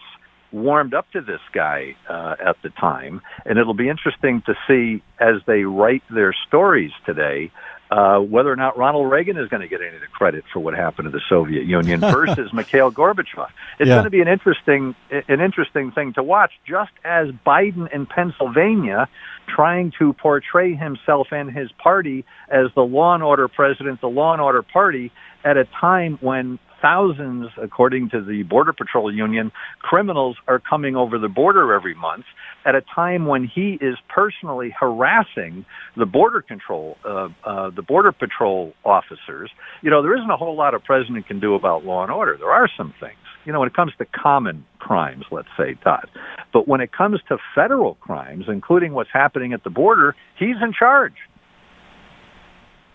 warmed 0.53 0.93
up 0.93 1.09
to 1.11 1.21
this 1.21 1.41
guy 1.51 1.95
uh, 2.07 2.35
at 2.39 2.61
the 2.61 2.69
time, 2.69 3.21
and 3.45 3.57
it'll 3.59 3.73
be 3.73 3.89
interesting 3.89 4.41
to 4.45 4.55
see 4.67 5.01
as 5.19 5.35
they 5.47 5.63
write 5.63 6.03
their 6.09 6.33
stories 6.47 6.91
today 7.05 7.51
uh, 7.91 8.17
whether 8.19 8.51
or 8.51 8.55
not 8.55 8.75
Ronald 8.75 9.11
Reagan 9.11 9.37
is 9.37 9.49
going 9.49 9.61
to 9.61 9.67
get 9.67 9.81
any 9.81 9.93
of 9.95 10.01
the 10.01 10.07
credit 10.07 10.43
for 10.51 10.59
what 10.59 10.73
happened 10.73 11.05
to 11.05 11.11
the 11.11 11.21
Soviet 11.29 11.65
Union 11.65 11.99
versus 12.17 12.51
Mikhail 12.51 12.91
Gorbachev. 12.91 13.49
It's 13.77 13.87
Yeah. 13.87 13.95
going 13.95 14.05
to 14.05 14.09
be 14.09 14.21
an 14.21 14.27
interesting 14.27 14.95
an 15.11 15.41
interesting 15.41 15.91
thing 15.91 16.13
to 16.13 16.23
watch. 16.23 16.51
Just 16.65 16.91
as 17.03 17.27
Biden 17.45 17.93
in 17.93 18.07
Pennsylvania, 18.07 19.07
trying 19.47 19.91
to 19.99 20.13
portray 20.13 20.73
himself 20.73 21.27
and 21.31 21.51
his 21.51 21.71
party 21.73 22.25
as 22.49 22.67
the 22.73 22.81
law 22.81 23.13
and 23.13 23.21
order 23.21 23.47
president, 23.47 24.01
the 24.01 24.09
law 24.09 24.33
and 24.33 24.41
order 24.41 24.63
party, 24.63 25.11
at 25.43 25.57
a 25.57 25.65
time 25.79 26.17
when 26.21 26.57
thousands, 26.83 27.47
according 27.59 28.09
to 28.09 28.21
the 28.21 28.43
Border 28.43 28.73
Patrol 28.73 29.11
Union, 29.11 29.51
criminals 29.79 30.35
are 30.47 30.59
coming 30.59 30.97
over 30.97 31.17
the 31.17 31.29
border 31.29 31.73
every 31.73 31.95
month 31.95 32.25
at 32.65 32.75
a 32.75 32.81
time 32.81 33.25
when 33.25 33.47
he 33.47 33.77
is 33.81 33.95
personally 34.13 34.75
harassing 34.77 35.65
the 35.95 36.05
border 36.05 36.41
control, 36.41 36.97
uh, 37.05 37.29
uh, 37.45 37.69
the 37.69 37.81
border 37.81 38.11
patrol 38.11 38.73
officers. 38.83 39.49
You 39.81 39.89
know, 39.89 40.03
there 40.03 40.15
isn't 40.15 40.29
a 40.29 40.37
whole 40.37 40.57
lot 40.57 40.75
a 40.75 40.79
president 40.79 41.25
can 41.25 41.39
do 41.39 41.55
about 41.55 41.85
law 41.85 42.03
and 42.03 42.11
order. 42.11 42.35
There 42.37 42.51
are 42.51 42.69
some 42.77 42.93
things. 42.99 43.17
You 43.45 43.53
know, 43.53 43.59
when 43.59 43.67
it 43.67 43.73
comes 43.73 43.93
to 43.97 44.05
common 44.05 44.65
crimes, 44.79 45.25
let's 45.31 45.49
say, 45.57 45.75
Todd. 45.83 46.09
But 46.51 46.67
when 46.67 46.81
it 46.81 46.91
comes 46.91 47.19
to 47.29 47.37
federal 47.55 47.95
crimes, 47.95 48.45
including 48.47 48.93
what's 48.93 49.09
happening 49.11 49.53
at 49.53 49.63
the 49.63 49.69
border, 49.69 50.15
he's 50.37 50.55
in 50.61 50.73
charge. 50.77 51.13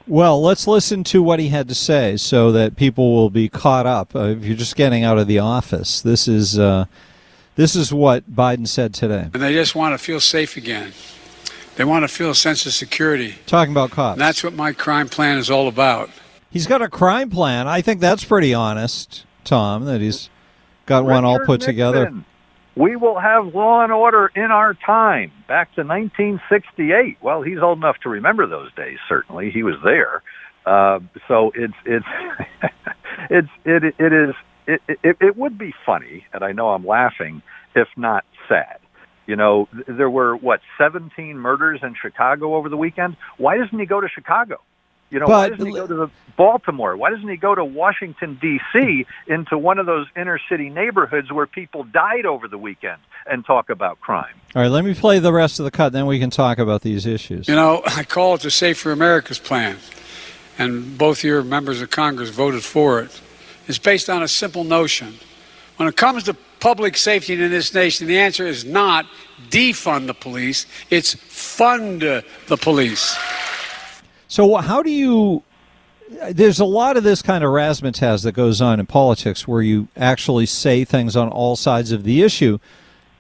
Well, 0.09 0.41
let's 0.41 0.67
listen 0.67 1.05
to 1.05 1.23
what 1.23 1.39
he 1.39 1.49
had 1.49 1.69
to 1.69 1.75
say 1.75 2.17
so 2.17 2.51
that 2.53 2.77
people 2.77 3.15
will 3.15 3.29
be 3.29 3.51
caught 3.51 3.85
up. 3.85 4.17
Uh, 4.17 4.29
if 4.29 4.45
you're 4.45 4.57
just 4.57 4.75
getting 4.75 5.05
out 5.05 5.19
of 5.19 5.27
the 5.27 5.39
office, 5.39 6.01
this 6.01 6.27
is 6.27 6.59
uh, 6.59 6.87
this 7.57 7.77
is 7.77 7.93
what 7.93 8.31
Biden 8.35 8.67
said 8.67 8.95
today. 8.95 9.29
And 9.35 9.43
they 9.43 9.53
just 9.53 9.75
want 9.75 9.93
to 9.93 9.99
feel 9.99 10.21
safe 10.21 10.57
again. 10.57 10.93
They 11.77 11.85
want 11.85 12.05
to 12.05 12.09
feel 12.09 12.31
a 12.31 12.35
sense 12.35 12.65
of 12.65 12.73
security. 12.73 13.37
Talking 13.47 13.73
about 13.73 13.91
cops. 13.91 14.15
And 14.15 14.21
that's 14.21 14.43
what 14.43 14.55
my 14.55 14.73
crime 14.73 15.09
plan 15.09 15.39
is 15.39 15.51
all 15.51 15.69
about. 15.69 16.11
He's 16.51 16.67
got 16.67 16.81
a 16.81 16.89
crime 16.89 17.29
plan. 17.29 17.69
I 17.69 17.83
think 17.83 18.01
that's 18.01 18.25
pretty 18.25 18.55
honest, 18.55 19.27
Tom, 19.45 19.85
that 19.85 20.01
he's 20.01 20.31
got 20.87 21.05
one 21.05 21.25
all 21.25 21.35
Richard 21.35 21.47
put 21.47 21.61
together. 21.61 22.15
We 22.79 22.95
will 22.95 23.19
have 23.19 23.55
law 23.57 23.83
and 23.83 23.93
order 23.93 24.31
in 24.37 24.53
our 24.53 24.73
time, 24.73 25.33
back 25.49 25.75
to 25.75 25.83
1968. 25.83 27.19
Well, 27.21 27.43
he's 27.43 27.59
old 27.61 27.79
enough 27.79 27.97
to 28.05 28.09
remember 28.09 28.47
those 28.47 28.73
days. 28.75 28.99
Certainly, 29.09 29.51
he 29.51 29.65
was 29.65 29.75
there. 29.83 30.23
Uh, 30.65 31.01
so 31.27 31.51
it's 31.57 31.75
it's 31.85 32.07
it's 33.31 33.49
it 33.65 33.95
it 33.99 34.13
is 34.13 34.35
it, 34.69 34.81
it 35.03 35.17
it 35.21 35.37
would 35.37 35.59
be 35.59 35.75
funny, 35.85 36.25
and 36.33 36.45
I 36.45 36.53
know 36.53 36.69
I'm 36.69 36.87
laughing, 36.87 37.43
if 37.75 37.89
not 37.97 38.25
sad. 38.49 38.79
You 39.27 39.35
know, 39.35 39.69
there 39.89 40.09
were 40.09 40.37
what 40.37 40.61
17 40.79 41.37
murders 41.37 41.81
in 41.83 41.95
Chicago 42.01 42.55
over 42.55 42.69
the 42.69 42.77
weekend. 42.77 43.17
Why 43.39 43.59
doesn't 43.59 43.79
he 43.79 43.87
go 43.87 44.01
to 44.01 44.09
Chicago? 44.09 44.61
You 45.11 45.21
know, 45.21 45.27
why 45.27 45.49
doesn't 45.49 45.67
he 45.67 45.73
go 45.73 45.87
to 45.87 45.95
the 45.95 46.11
Baltimore? 46.37 46.97
Why 46.97 47.11
doesn't 47.11 47.29
he 47.29 47.37
go 47.37 47.55
to 47.55 47.65
Washington 47.65 48.39
D.C. 48.41 49.07
into 49.27 49.57
one 49.57 49.79
of 49.79 49.87
those 49.87 50.07
inner 50.17 50.39
city 50.49 50.69
neighborhoods 50.69 51.33
where 51.33 51.47
people 51.47 51.85
died 51.85 52.27
over 52.27 52.47
the 52.47 52.59
weekend 52.59 52.99
and 53.27 53.45
talk 53.45 53.71
about 53.71 54.01
crime? 54.01 54.35
All 54.55 54.63
right, 54.63 54.71
let 54.71 54.85
me 54.85 54.95
play 54.95 55.19
the 55.19 55.33
rest 55.33 55.59
of 55.59 55.65
the 55.65 55.71
cut, 55.71 55.93
then 55.93 56.07
we 56.07 56.19
can 56.19 56.31
talk 56.31 56.59
about 56.59 56.83
these 56.83 57.07
issues. 57.07 57.49
You 57.49 57.55
know, 57.55 57.83
I 57.87 58.05
call 58.05 58.35
it 58.35 58.43
the 58.43 58.51
Safer 58.51 58.93
America's 58.93 59.39
plan. 59.39 59.79
And 60.59 60.99
both 60.99 61.23
your 61.23 61.43
members 61.43 61.81
of 61.81 61.91
Congress 61.91 62.31
voted 62.31 62.65
for 62.65 63.01
it. 63.01 63.21
It's 63.67 63.79
based 63.79 64.11
on 64.11 64.23
a 64.23 64.29
simple 64.29 64.65
notion. 64.65 65.15
When 65.77 65.89
it 65.89 65.97
comes 65.97 66.25
to 66.25 66.35
public 66.59 66.97
safety 66.97 67.35
in 67.35 67.51
this 67.51 67.73
nation, 67.73 68.09
the 68.09 68.19
answer 68.19 68.47
is 68.47 68.65
not 68.65 69.07
defund 69.49 70.09
the 70.09 70.15
police, 70.15 70.67
it's 70.91 71.15
fund 71.15 72.03
the 72.03 72.25
police. 72.61 73.17
So, 74.29 74.57
how 74.57 74.83
do 74.83 74.91
you? 74.91 75.43
There's 76.31 76.61
a 76.61 76.65
lot 76.65 76.97
of 76.97 77.05
this 77.05 77.21
kind 77.21 77.43
of 77.43 77.51
razzmatazz 77.51 78.23
that 78.25 78.33
goes 78.33 78.63
on 78.63 78.81
in 78.81 78.87
politics 78.87 79.49
where 79.49 79.61
you 79.61 79.89
actually 79.97 80.47
say 80.47 80.85
things 80.85 81.17
on 81.17 81.29
all 81.29 81.57
sides 81.57 81.93
of 81.93 82.05
the 82.05 82.23
issue, 82.23 82.59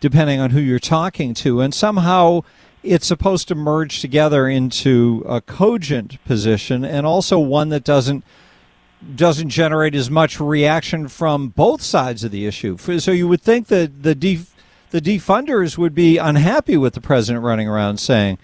depending 0.00 0.40
on 0.40 0.50
who 0.50 0.60
you're 0.60 0.78
talking 0.78 1.34
to, 1.34 1.60
and 1.60 1.74
somehow 1.74 2.42
it's 2.82 3.06
supposed 3.06 3.48
to 3.48 3.54
merge 3.54 4.00
together 4.00 4.48
into 4.48 5.24
a 5.28 5.40
cogent 5.40 6.22
position 6.24 6.84
and 6.84 7.06
also 7.06 7.38
one 7.38 7.70
that 7.70 7.84
doesn't 7.84 8.24
doesn't 9.14 9.48
generate 9.48 9.94
as 9.94 10.10
much 10.10 10.40
reaction 10.40 11.08
from 11.08 11.48
both 11.48 11.80
sides 11.80 12.24
of 12.24 12.30
the 12.30 12.46
issue. 12.46 12.76
So 12.76 13.12
you 13.12 13.28
would 13.28 13.42
think 13.42 13.68
that 13.68 14.02
the 14.02 14.14
def, 14.14 14.54
the 14.90 15.00
defunders 15.00 15.78
would 15.78 15.94
be 15.94 16.18
unhappy 16.18 16.76
with 16.76 16.94
the 16.94 17.00
president 17.00 17.44
running 17.44 17.68
around 17.68 17.98
saying 17.98 18.38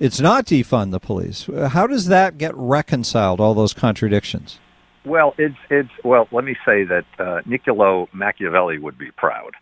it's 0.00 0.18
not 0.18 0.46
defund 0.46 0.90
the 0.90 0.98
police. 0.98 1.48
How 1.68 1.86
does 1.86 2.06
that 2.06 2.38
get 2.38 2.54
reconciled? 2.56 3.38
All 3.38 3.54
those 3.54 3.74
contradictions. 3.74 4.58
Well, 5.04 5.34
it's 5.38 5.56
it's 5.70 5.90
well. 6.04 6.26
Let 6.32 6.44
me 6.44 6.56
say 6.66 6.84
that 6.84 7.04
uh, 7.18 7.40
Niccolo 7.46 8.08
Machiavelli 8.12 8.78
would 8.78 8.98
be 8.98 9.10
proud, 9.10 9.52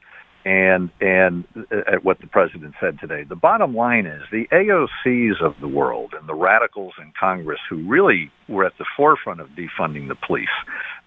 and 0.44 0.90
and 1.00 1.44
uh, 1.56 1.92
at 1.92 2.04
what 2.04 2.20
the 2.20 2.26
president 2.26 2.74
said 2.80 2.98
today. 2.98 3.22
The 3.22 3.36
bottom 3.36 3.74
line 3.74 4.06
is 4.06 4.22
the 4.32 4.48
AOCs 4.52 5.40
of 5.40 5.54
the 5.60 5.68
world 5.68 6.14
and 6.18 6.28
the 6.28 6.34
radicals 6.34 6.94
in 7.00 7.12
Congress 7.18 7.60
who 7.68 7.88
really 7.88 8.32
were 8.48 8.64
at 8.64 8.76
the 8.78 8.86
forefront 8.96 9.40
of 9.40 9.48
defunding 9.50 10.08
the 10.08 10.16
police. 10.16 10.48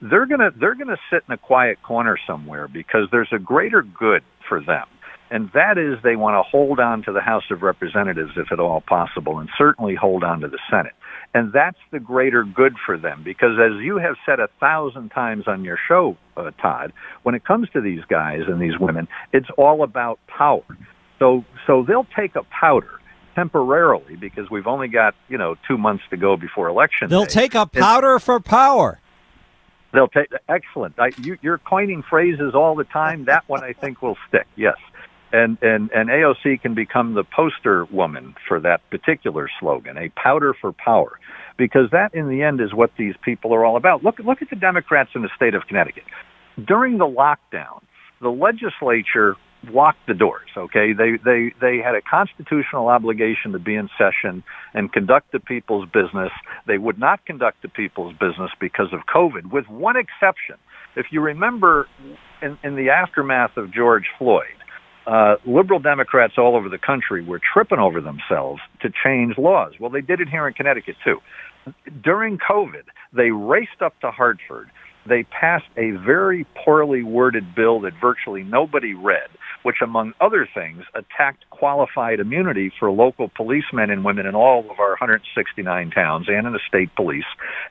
They're 0.02 0.26
gonna 0.26 0.52
they're 0.58 0.76
gonna 0.76 1.00
sit 1.10 1.24
in 1.28 1.34
a 1.34 1.38
quiet 1.38 1.82
corner 1.84 2.18
somewhere 2.26 2.70
because 2.70 3.08
there's 3.12 3.34
a 3.34 3.40
greater 3.40 3.82
good 3.82 4.24
for 4.48 4.62
them 4.62 4.88
and 5.32 5.50
that 5.54 5.78
is 5.78 5.98
they 6.04 6.18
want 6.18 6.36
to 6.36 6.44
hold 6.44 6.80
on 6.80 7.04
to 7.04 7.14
the 7.14 7.22
House 7.22 7.46
of 7.52 7.62
Representatives 7.62 8.34
if 8.36 8.52
at 8.52 8.60
all 8.60 8.82
possible, 8.82 9.40
and 9.40 9.50
certainly 9.58 9.96
hold 9.96 10.26
on 10.26 10.42
to 10.42 10.50
the 10.50 10.60
Senate. 10.70 10.92
And 11.34 11.54
that's 11.54 11.78
the 11.92 12.00
greater 12.00 12.44
good 12.44 12.76
for 12.86 12.98
them 12.98 13.24
because, 13.24 13.58
as 13.58 13.82
you 13.82 13.98
have 13.98 14.16
said 14.26 14.42
a 14.42 14.50
thousand 14.60 15.10
times 15.10 15.46
on 15.48 15.64
your 15.64 15.80
show, 15.88 16.18
uh, 16.36 16.52
Todd, 16.62 16.92
when 17.24 17.34
it 17.34 17.46
comes 17.46 17.70
to 17.70 17.80
these 17.80 18.02
guys 18.10 18.42
and 18.48 18.62
these 18.62 18.78
women, 18.78 19.08
it's 19.32 19.48
all 19.58 19.84
about 19.84 20.20
power. 20.28 20.66
So, 21.20 21.46
so 21.66 21.86
they'll 21.88 22.08
take 22.16 22.36
a 22.36 22.44
powder 22.44 23.00
temporarily 23.34 24.18
because 24.18 24.50
we've 24.52 24.68
only 24.68 24.90
got 24.90 25.16
you 25.30 25.38
know 25.38 25.56
two 25.66 25.78
months 25.78 26.04
to 26.10 26.18
go 26.18 26.36
before 26.36 26.68
election. 26.68 27.10
They'll 27.10 27.24
day. 27.24 27.30
take 27.30 27.56
a 27.56 27.66
powder 27.66 28.20
for 28.20 28.42
power. 28.42 29.00
They'll 29.94 30.10
take 30.10 30.32
excellent. 30.50 30.96
I, 31.00 31.12
you, 31.22 31.38
you're 31.42 31.58
coining 31.58 32.02
phrases 32.02 32.54
all 32.54 32.76
the 32.76 32.86
time. 32.86 33.26
That 33.26 33.48
one 33.48 33.64
I 33.64 33.72
think 33.74 34.02
will 34.02 34.18
stick. 34.28 34.48
Yes 34.58 34.76
and 35.34 35.58
and 35.62 35.92
and 35.92 36.10
AOC 36.10 36.62
can 36.62 36.74
become 36.74 37.14
the 37.14 37.24
poster 37.24 37.86
woman 37.86 38.36
for 38.48 38.60
that 38.60 38.82
particular 38.90 39.50
slogan, 39.60 39.98
a 39.98 40.10
powder 40.10 40.54
for 40.60 40.72
power, 40.74 41.20
because 41.58 41.90
that 41.92 42.14
in 42.14 42.30
the 42.30 42.44
end 42.44 42.62
is 42.62 42.74
what 42.74 42.92
these 42.98 43.16
people 43.24 43.54
are 43.54 43.66
all 43.66 43.78
about. 43.78 44.04
Look 44.04 44.20
look 44.20 44.42
at 44.42 44.50
the 44.50 44.56
Democrats 44.56 45.12
in 45.16 45.22
the 45.22 45.30
state 45.36 45.56
of 45.56 45.64
Connecticut. 45.68 46.04
During 46.68 46.98
the 46.98 47.06
lockdown, 47.06 47.82
the 48.22 48.30
legislature 48.30 49.36
locked 49.70 50.06
the 50.08 50.14
doors, 50.14 50.50
okay? 50.58 50.94
They 50.94 51.18
they 51.24 51.54
they 51.60 51.78
had 51.78 51.96
a 51.96 52.02
constitutional 52.02 52.88
obligation 52.88 53.52
to 53.52 53.60
be 53.60 53.76
in 53.76 53.90
session 53.98 54.44
and 54.74 54.92
conduct 54.92 55.32
the 55.32 55.40
people's 55.40 55.88
business. 55.90 56.32
They 56.68 56.78
would 56.78 57.00
not 57.00 57.26
conduct 57.26 57.62
the 57.62 57.70
people's 57.70 58.14
business 58.14 58.52
because 58.60 58.88
of 58.94 59.02
COVID 59.14 59.52
with 59.52 59.68
one 59.68 59.96
exception. 59.98 60.56
If 60.96 61.08
you 61.12 61.22
remember 61.22 61.88
in, 62.42 62.58
in 62.64 62.76
the 62.76 62.90
aftermath 62.90 63.56
of 63.56 63.72
George 63.72 64.06
Floyd, 64.18 64.58
uh, 65.08 65.36
liberal 65.46 65.80
Democrats 65.80 66.34
all 66.38 66.56
over 66.56 66.70
the 66.70 66.78
country 66.78 67.24
were 67.24 67.40
tripping 67.54 67.80
over 67.80 68.02
themselves 68.02 68.62
to 68.82 68.90
change 69.04 69.38
laws. 69.38 69.74
Well, 69.80 69.90
they 69.90 70.02
did 70.02 70.22
it 70.22 70.30
here 70.30 70.48
in 70.48 70.54
Connecticut 70.54 70.96
too. 71.04 71.18
During 72.04 72.38
COVID, 72.38 72.84
they 73.14 73.32
raced 73.32 73.82
up 73.82 74.00
to 74.02 74.12
Hartford. 74.12 74.70
They 75.08 75.24
passed 75.24 75.66
a 75.78 75.92
very 75.92 76.46
poorly 76.64 77.02
worded 77.02 77.56
bill 77.56 77.80
that 77.82 77.94
virtually 78.00 78.44
nobody 78.44 78.94
read, 78.94 79.30
which, 79.64 79.78
among 79.82 80.14
other 80.22 80.48
things, 80.54 80.84
attacked 80.94 81.50
qualified 81.50 82.20
immunity 82.20 82.72
for 82.80 82.92
local 82.92 83.30
policemen 83.36 83.90
and 83.90 84.06
women 84.06 84.28
in 84.28 84.36
all 84.36 84.60
of 84.70 84.80
our 84.80 84.92
169 84.92 85.92
towns 85.92 86.28
and 86.30 86.46
in 86.46 86.54
the 86.54 86.60
state 86.68 86.96
police. 86.96 87.26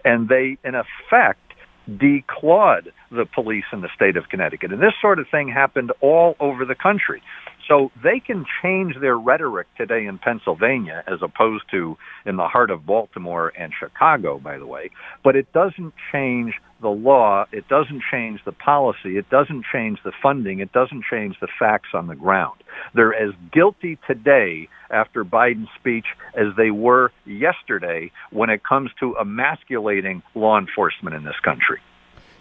And 0.05 0.29
they, 0.29 0.59
in 0.65 0.75
effect, 0.75 1.50
declawed 1.91 2.93
the 3.11 3.27
police 3.27 3.65
in 3.73 3.81
the 3.81 3.89
state 3.95 4.17
of 4.17 4.29
Connecticut. 4.29 4.73
And 4.73 4.81
this 4.81 4.95
sort 5.01 5.19
of 5.19 5.27
thing 5.31 5.49
happened 5.49 5.93
all 6.01 6.37
over 6.41 6.65
the 6.65 6.75
country. 6.75 7.23
So 7.69 7.91
they 8.03 8.21
can 8.21 8.45
change 8.63 8.95
their 9.01 9.17
rhetoric 9.17 9.67
today 9.77 10.07
in 10.07 10.19
Pennsylvania 10.19 11.05
as 11.07 11.21
opposed 11.23 11.65
to 11.71 11.97
in 12.27 12.37
the 12.37 12.49
heart 12.49 12.71
of 12.71 12.87
Baltimore 12.87 13.53
and 13.59 13.73
Chicago, 13.79 14.39
by 14.39 14.59
the 14.59 14.67
way. 14.67 14.91
But 15.23 15.37
it 15.37 15.53
doesn't 15.53 15.95
change 16.13 16.55
the 16.81 16.89
law. 16.89 17.45
It 17.53 17.69
doesn't 17.69 18.03
change 18.11 18.41
the 18.45 18.53
policy. 18.53 19.19
It 19.19 19.29
doesn't 19.31 19.65
change 19.73 19.99
the 20.05 20.13
funding. 20.23 20.61
It 20.61 20.73
doesn't 20.73 21.05
change 21.11 21.37
the 21.41 21.49
facts 21.59 21.91
on 21.95 22.07
the 22.07 22.15
ground. 22.15 22.63
They're 22.95 23.15
as 23.15 23.35
guilty 23.53 23.99
today 24.07 24.69
after 24.91 25.25
Biden's 25.25 25.69
speech 25.79 26.07
as 26.35 26.47
they 26.57 26.71
were 26.71 27.13
yesterday 27.27 28.11
when 28.31 28.51
it 28.51 28.63
comes 28.65 28.91
to 29.01 29.17
emasculating 29.21 30.23
law 30.35 30.59
enforcement 30.59 31.15
in 31.15 31.25
this 31.25 31.39
country. 31.45 31.81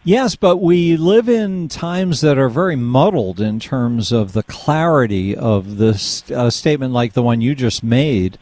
Yes, 0.04 0.36
but 0.36 0.58
we 0.58 0.96
live 0.96 1.28
in 1.28 1.68
times 1.68 2.22
that 2.22 2.38
are 2.38 2.50
very 2.50 2.78
muddled 2.78 3.42
in 3.42 3.60
terms 3.60 4.12
of 4.12 4.32
the 4.32 4.44
clarity 4.44 5.36
of 5.36 5.78
this 5.78 6.30
uh, 6.32 6.50
statement, 6.50 6.94
like 6.94 7.14
the 7.14 7.22
one 7.22 7.42
you 7.42 7.54
just 7.54 7.84
made. 7.84 8.38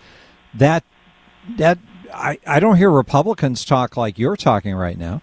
That 0.54 0.84
that 1.58 1.80
I, 2.14 2.38
I 2.46 2.60
don't 2.60 2.78
hear 2.78 2.92
Republicans 2.92 3.66
talk 3.66 3.98
like 3.98 4.20
you're 4.20 4.38
talking 4.38 4.76
right 4.76 4.98
now. 4.98 5.22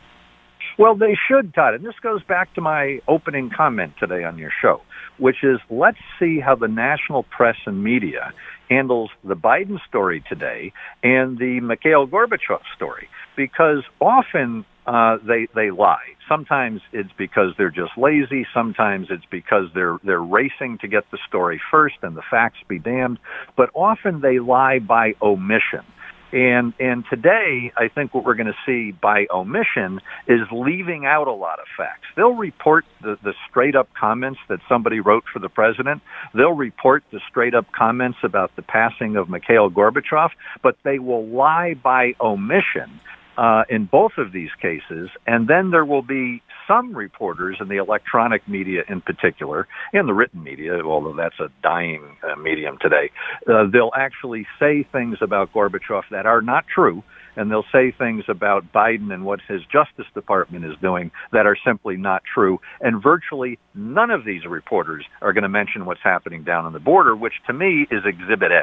Well, 0.76 0.96
they 0.96 1.16
should, 1.28 1.54
Todd. 1.54 1.74
And 1.74 1.84
this 1.84 1.94
goes 2.02 2.22
back 2.24 2.52
to 2.54 2.60
my 2.60 3.00
opening 3.06 3.48
comment 3.48 3.94
today 3.98 4.24
on 4.24 4.36
your 4.36 4.50
show, 4.60 4.82
which 5.18 5.44
is 5.44 5.60
let's 5.70 5.98
see 6.18 6.40
how 6.40 6.56
the 6.56 6.66
national 6.68 7.22
press 7.22 7.56
and 7.64 7.84
media 7.84 8.32
handles 8.68 9.10
the 9.22 9.36
Biden 9.36 9.78
story 9.86 10.24
today 10.28 10.72
and 11.04 11.38
the 11.38 11.60
Mikhail 11.60 12.08
Gorbachev 12.08 12.60
story, 12.74 13.08
because 13.36 13.84
often 14.00 14.64
uh, 14.86 15.16
they 15.26 15.48
they 15.54 15.70
lie. 15.70 16.14
Sometimes 16.28 16.80
it's 16.92 17.12
because 17.16 17.52
they're 17.56 17.70
just 17.70 17.92
lazy. 17.96 18.46
Sometimes 18.52 19.08
it's 19.10 19.24
because 19.30 19.66
they're 19.74 19.98
they're 20.04 20.22
racing 20.22 20.78
to 20.82 20.88
get 20.88 21.04
the 21.10 21.18
story 21.28 21.60
first 21.70 21.96
and 22.02 22.16
the 22.16 22.22
facts 22.30 22.58
be 22.68 22.78
damned. 22.78 23.18
But 23.56 23.70
often 23.74 24.20
they 24.20 24.38
lie 24.38 24.78
by 24.78 25.14
omission. 25.22 25.84
And 26.32 26.74
and 26.80 27.04
today, 27.08 27.72
I 27.76 27.88
think 27.88 28.12
what 28.12 28.24
we're 28.24 28.34
going 28.34 28.52
to 28.52 28.58
see 28.66 28.90
by 28.90 29.26
omission 29.32 30.00
is 30.26 30.40
leaving 30.52 31.06
out 31.06 31.28
a 31.28 31.32
lot 31.32 31.60
of 31.60 31.66
facts. 31.76 32.06
They'll 32.16 32.34
report 32.34 32.84
the, 33.00 33.16
the 33.22 33.34
straight 33.48 33.76
up 33.76 33.88
comments 33.98 34.40
that 34.48 34.58
somebody 34.68 34.98
wrote 34.98 35.22
for 35.32 35.38
the 35.38 35.48
president. 35.48 36.02
They'll 36.34 36.56
report 36.56 37.04
the 37.12 37.20
straight 37.30 37.54
up 37.54 37.66
comments 37.72 38.18
about 38.24 38.50
the 38.56 38.62
passing 38.62 39.16
of 39.16 39.30
Mikhail 39.30 39.70
Gorbachev, 39.70 40.30
but 40.60 40.76
they 40.82 40.98
will 40.98 41.24
lie 41.24 41.74
by 41.74 42.14
omission 42.20 43.00
uh, 43.36 43.64
in 43.68 43.86
both 43.86 44.12
of 44.18 44.32
these 44.32 44.50
cases, 44.60 45.10
and 45.26 45.48
then 45.48 45.70
there 45.70 45.84
will 45.84 46.02
be 46.02 46.42
some 46.68 46.94
reporters 46.94 47.56
in 47.60 47.68
the 47.68 47.76
electronic 47.76 48.46
media 48.48 48.82
in 48.88 49.00
particular, 49.00 49.66
and 49.92 50.08
the 50.08 50.14
written 50.14 50.42
media, 50.42 50.80
although 50.82 51.14
that's 51.14 51.38
a 51.40 51.48
dying 51.62 52.16
uh, 52.22 52.36
medium 52.36 52.78
today, 52.80 53.10
uh, 53.48 53.64
they'll 53.70 53.92
actually 53.96 54.46
say 54.58 54.82
things 54.92 55.18
about 55.20 55.52
Gorbachev 55.52 56.02
that 56.10 56.26
are 56.26 56.40
not 56.40 56.64
true, 56.72 57.02
and 57.36 57.50
they'll 57.50 57.66
say 57.72 57.90
things 57.90 58.24
about 58.28 58.72
Biden 58.72 59.12
and 59.12 59.24
what 59.24 59.40
his 59.46 59.62
Justice 59.62 60.06
Department 60.14 60.64
is 60.64 60.74
doing 60.80 61.10
that 61.32 61.46
are 61.46 61.56
simply 61.66 61.96
not 61.96 62.22
true. 62.32 62.60
And 62.80 63.02
virtually 63.02 63.58
none 63.74 64.10
of 64.10 64.24
these 64.24 64.46
reporters 64.46 65.04
are 65.20 65.32
going 65.32 65.42
to 65.42 65.48
mention 65.48 65.84
what's 65.84 66.02
happening 66.02 66.44
down 66.44 66.64
on 66.64 66.72
the 66.72 66.80
border, 66.80 67.16
which 67.16 67.34
to 67.46 67.52
me 67.52 67.86
is 67.90 68.04
Exhibit 68.04 68.52
A. 68.52 68.62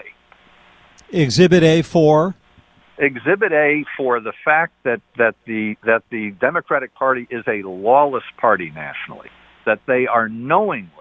Exhibit 1.12 1.64
A 1.64 1.82
for? 1.82 2.36
Exhibit 3.02 3.52
A 3.52 3.84
for 3.98 4.20
the 4.20 4.32
fact 4.46 4.74
that, 4.84 5.02
that 5.18 5.34
the 5.48 5.76
that 5.84 6.04
the 6.12 6.32
Democratic 6.40 6.94
Party 6.94 7.28
is 7.32 7.44
a 7.48 7.68
lawless 7.68 8.24
party 8.40 8.70
nationally, 8.70 9.30
that 9.66 9.80
they 9.88 10.06
are 10.06 10.30
knowingly 10.30 10.92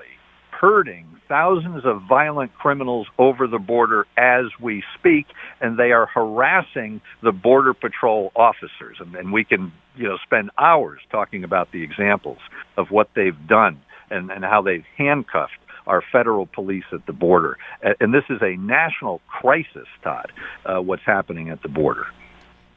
herding 0.50 1.06
thousands 1.28 1.84
of 1.84 2.00
violent 2.08 2.54
criminals 2.54 3.06
over 3.18 3.46
the 3.46 3.58
border 3.58 4.06
as 4.16 4.46
we 4.60 4.82
speak, 4.98 5.26
and 5.60 5.78
they 5.78 5.92
are 5.92 6.06
harassing 6.06 7.02
the 7.22 7.32
border 7.32 7.74
patrol 7.74 8.32
officers. 8.34 8.96
And, 8.98 9.14
and 9.14 9.30
we 9.30 9.44
can 9.44 9.70
you 9.94 10.08
know 10.08 10.16
spend 10.24 10.50
hours 10.56 11.00
talking 11.12 11.44
about 11.44 11.70
the 11.70 11.82
examples 11.82 12.38
of 12.78 12.90
what 12.90 13.10
they've 13.14 13.46
done 13.46 13.78
and, 14.10 14.30
and 14.30 14.42
how 14.42 14.62
they've 14.62 14.86
handcuffed 14.96 15.52
our 15.86 16.02
federal 16.12 16.46
police 16.46 16.84
at 16.92 17.04
the 17.06 17.12
border. 17.12 17.58
And 18.00 18.12
this 18.12 18.24
is 18.30 18.40
a 18.42 18.56
national 18.56 19.20
crisis, 19.26 19.86
Todd, 20.02 20.32
uh, 20.64 20.80
what's 20.80 21.04
happening 21.04 21.50
at 21.50 21.62
the 21.62 21.68
border. 21.68 22.06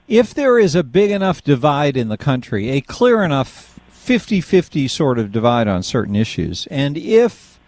If 0.07 0.33
there 0.33 0.59
is 0.59 0.75
a 0.75 0.83
big 0.83 1.11
enough 1.11 1.43
divide 1.43 1.95
in 1.95 2.09
the 2.09 2.17
country, 2.17 2.69
a 2.69 2.81
clear 2.81 3.23
enough 3.23 3.79
50 3.89 4.41
50 4.41 4.87
sort 4.87 5.17
of 5.17 5.31
divide 5.31 5.67
on 5.67 5.81
certain 5.81 6.15
issues, 6.15 6.67
and 6.67 6.97
if 6.97 7.59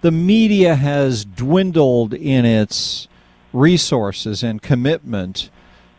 the 0.00 0.10
media 0.12 0.74
has 0.74 1.24
dwindled 1.24 2.14
in 2.14 2.44
its 2.44 3.08
resources 3.52 4.42
and 4.42 4.62
commitment 4.62 5.50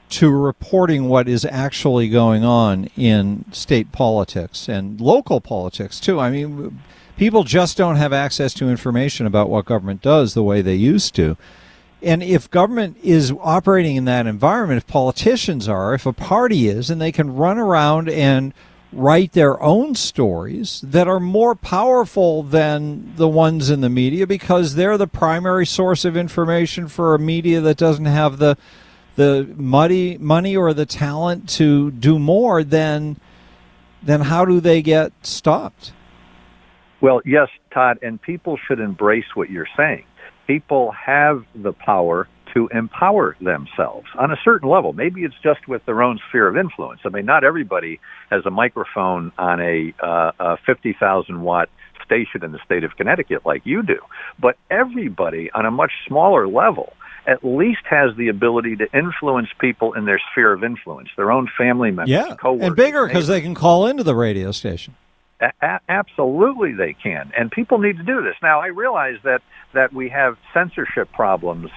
to 0.09 0.29
reporting 0.29 1.09
what 1.09 1.27
is 1.27 1.43
actually 1.45 2.07
going 2.07 2.43
on 2.43 2.85
in 2.95 3.45
state 3.51 3.91
politics 3.91 4.69
and 4.69 5.01
local 5.01 5.41
politics, 5.41 5.99
too. 5.99 6.19
I 6.19 6.29
mean, 6.29 6.79
people 7.17 7.43
just 7.43 7.77
don't 7.77 7.95
have 7.95 8.13
access 8.13 8.53
to 8.55 8.69
information 8.69 9.25
about 9.25 9.49
what 9.49 9.65
government 9.65 10.01
does 10.01 10.33
the 10.33 10.43
way 10.43 10.61
they 10.61 10.75
used 10.75 11.15
to. 11.15 11.37
And 12.01 12.21
if 12.21 12.51
government 12.51 12.97
is 13.01 13.33
operating 13.39 13.95
in 13.95 14.05
that 14.05 14.27
environment, 14.27 14.77
if 14.77 14.87
politicians 14.87 15.69
are, 15.69 15.93
if 15.93 16.05
a 16.05 16.13
party 16.13 16.67
is, 16.67 16.89
and 16.89 17.01
they 17.01 17.11
can 17.11 17.35
run 17.35 17.57
around 17.57 18.09
and 18.09 18.53
write 18.95 19.31
their 19.31 19.61
own 19.61 19.95
stories 19.95 20.81
that 20.81 21.07
are 21.07 21.19
more 21.19 21.55
powerful 21.55 22.43
than 22.43 23.15
the 23.15 23.27
ones 23.27 23.69
in 23.69 23.81
the 23.81 23.89
media 23.89 24.27
because 24.27 24.75
they're 24.75 24.97
the 24.97 25.07
primary 25.07 25.65
source 25.65 26.05
of 26.05 26.15
information 26.15 26.87
for 26.87 27.15
a 27.15 27.19
media 27.19 27.59
that 27.61 27.77
doesn't 27.77 28.05
have 28.05 28.37
the 28.37 28.55
the 29.15 29.47
muddy 29.55 30.17
money 30.17 30.55
or 30.55 30.73
the 30.73 30.85
talent 30.85 31.47
to 31.47 31.91
do 31.91 32.17
more 32.17 32.63
then 32.63 33.17
then 34.01 34.21
how 34.21 34.45
do 34.45 34.59
they 34.59 34.81
get 34.81 35.11
stopped 35.21 35.91
well 37.03 37.21
yes 37.23 37.49
todd 37.71 37.99
and 38.01 38.19
people 38.19 38.57
should 38.67 38.79
embrace 38.79 39.25
what 39.35 39.51
you're 39.51 39.67
saying 39.77 40.05
people 40.47 40.91
have 40.91 41.43
the 41.55 41.73
power 41.73 42.27
to 42.53 42.67
empower 42.71 43.35
themselves 43.41 44.07
on 44.17 44.31
a 44.31 44.37
certain 44.43 44.69
level. 44.69 44.93
Maybe 44.93 45.23
it's 45.23 45.35
just 45.41 45.67
with 45.67 45.83
their 45.85 46.03
own 46.03 46.19
sphere 46.29 46.47
of 46.47 46.57
influence. 46.57 47.01
I 47.05 47.09
mean, 47.09 47.25
not 47.25 47.43
everybody 47.43 47.99
has 48.29 48.45
a 48.45 48.51
microphone 48.51 49.31
on 49.37 49.59
a, 49.59 49.93
uh, 50.01 50.31
a 50.39 50.57
50,000 50.65 51.41
watt 51.41 51.69
station 52.05 52.43
in 52.43 52.51
the 52.51 52.59
state 52.63 52.83
of 52.83 52.95
Connecticut 52.95 53.45
like 53.45 53.65
you 53.65 53.81
do, 53.81 53.99
but 54.39 54.57
everybody 54.69 55.49
on 55.51 55.65
a 55.65 55.71
much 55.71 55.91
smaller 56.07 56.47
level 56.47 56.93
at 57.25 57.43
least 57.43 57.79
has 57.89 58.15
the 58.17 58.27
ability 58.27 58.75
to 58.75 58.85
influence 58.93 59.47
people 59.59 59.93
in 59.93 60.05
their 60.05 60.21
sphere 60.31 60.51
of 60.51 60.63
influence, 60.63 61.07
their 61.15 61.31
own 61.31 61.47
family 61.57 61.89
members, 61.89 62.09
yeah, 62.09 62.35
coworkers, 62.35 62.67
and 62.67 62.75
bigger 62.75 63.07
because 63.07 63.27
they 63.27 63.39
can 63.39 63.55
call 63.55 63.87
into 63.87 64.03
the 64.03 64.13
radio 64.13 64.51
station. 64.51 64.93
A- 65.61 65.79
absolutely, 65.89 66.73
they 66.73 66.93
can, 66.93 67.31
and 67.37 67.51
people 67.51 67.79
need 67.79 67.97
to 67.97 68.03
do 68.03 68.21
this. 68.21 68.35
Now, 68.41 68.61
I 68.61 68.67
realize 68.67 69.17
that 69.23 69.41
that 69.73 69.93
we 69.93 70.09
have 70.09 70.37
censorship 70.53 71.11
problems 71.11 71.69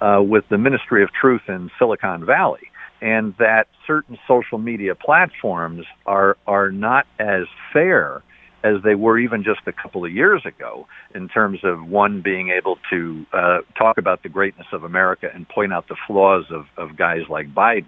uh, 0.00 0.20
with 0.22 0.44
the 0.50 0.58
Ministry 0.58 1.02
of 1.02 1.10
Truth 1.12 1.42
in 1.48 1.70
Silicon 1.78 2.26
Valley, 2.26 2.70
and 3.00 3.34
that 3.38 3.68
certain 3.86 4.18
social 4.26 4.58
media 4.58 4.94
platforms 4.94 5.86
are 6.06 6.36
are 6.46 6.70
not 6.70 7.06
as 7.18 7.46
fair 7.72 8.22
as 8.64 8.82
they 8.82 8.94
were 8.94 9.18
even 9.18 9.44
just 9.44 9.60
a 9.66 9.72
couple 9.72 10.04
of 10.04 10.10
years 10.10 10.42
ago 10.46 10.86
in 11.14 11.28
terms 11.28 11.60
of 11.64 11.86
one 11.86 12.22
being 12.22 12.48
able 12.48 12.78
to 12.88 13.26
uh, 13.34 13.58
talk 13.76 13.98
about 13.98 14.22
the 14.22 14.28
greatness 14.30 14.66
of 14.72 14.84
America 14.84 15.28
and 15.32 15.46
point 15.46 15.72
out 15.72 15.86
the 15.88 15.96
flaws 16.06 16.46
of, 16.50 16.64
of 16.78 16.96
guys 16.96 17.20
like 17.28 17.54
Biden. 17.54 17.84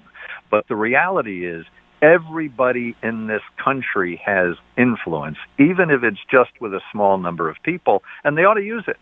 But 0.50 0.68
the 0.68 0.76
reality 0.76 1.46
is 1.46 1.64
everybody 2.02 2.96
in 3.02 3.26
this 3.26 3.42
country 3.62 4.20
has 4.24 4.56
influence, 4.76 5.38
even 5.58 5.90
if 5.90 6.02
it's 6.02 6.20
just 6.30 6.50
with 6.60 6.74
a 6.74 6.80
small 6.92 7.18
number 7.18 7.48
of 7.48 7.56
people, 7.62 8.02
and 8.24 8.36
they 8.36 8.44
ought 8.44 8.54
to 8.54 8.64
use 8.64 8.84
it. 8.86 8.98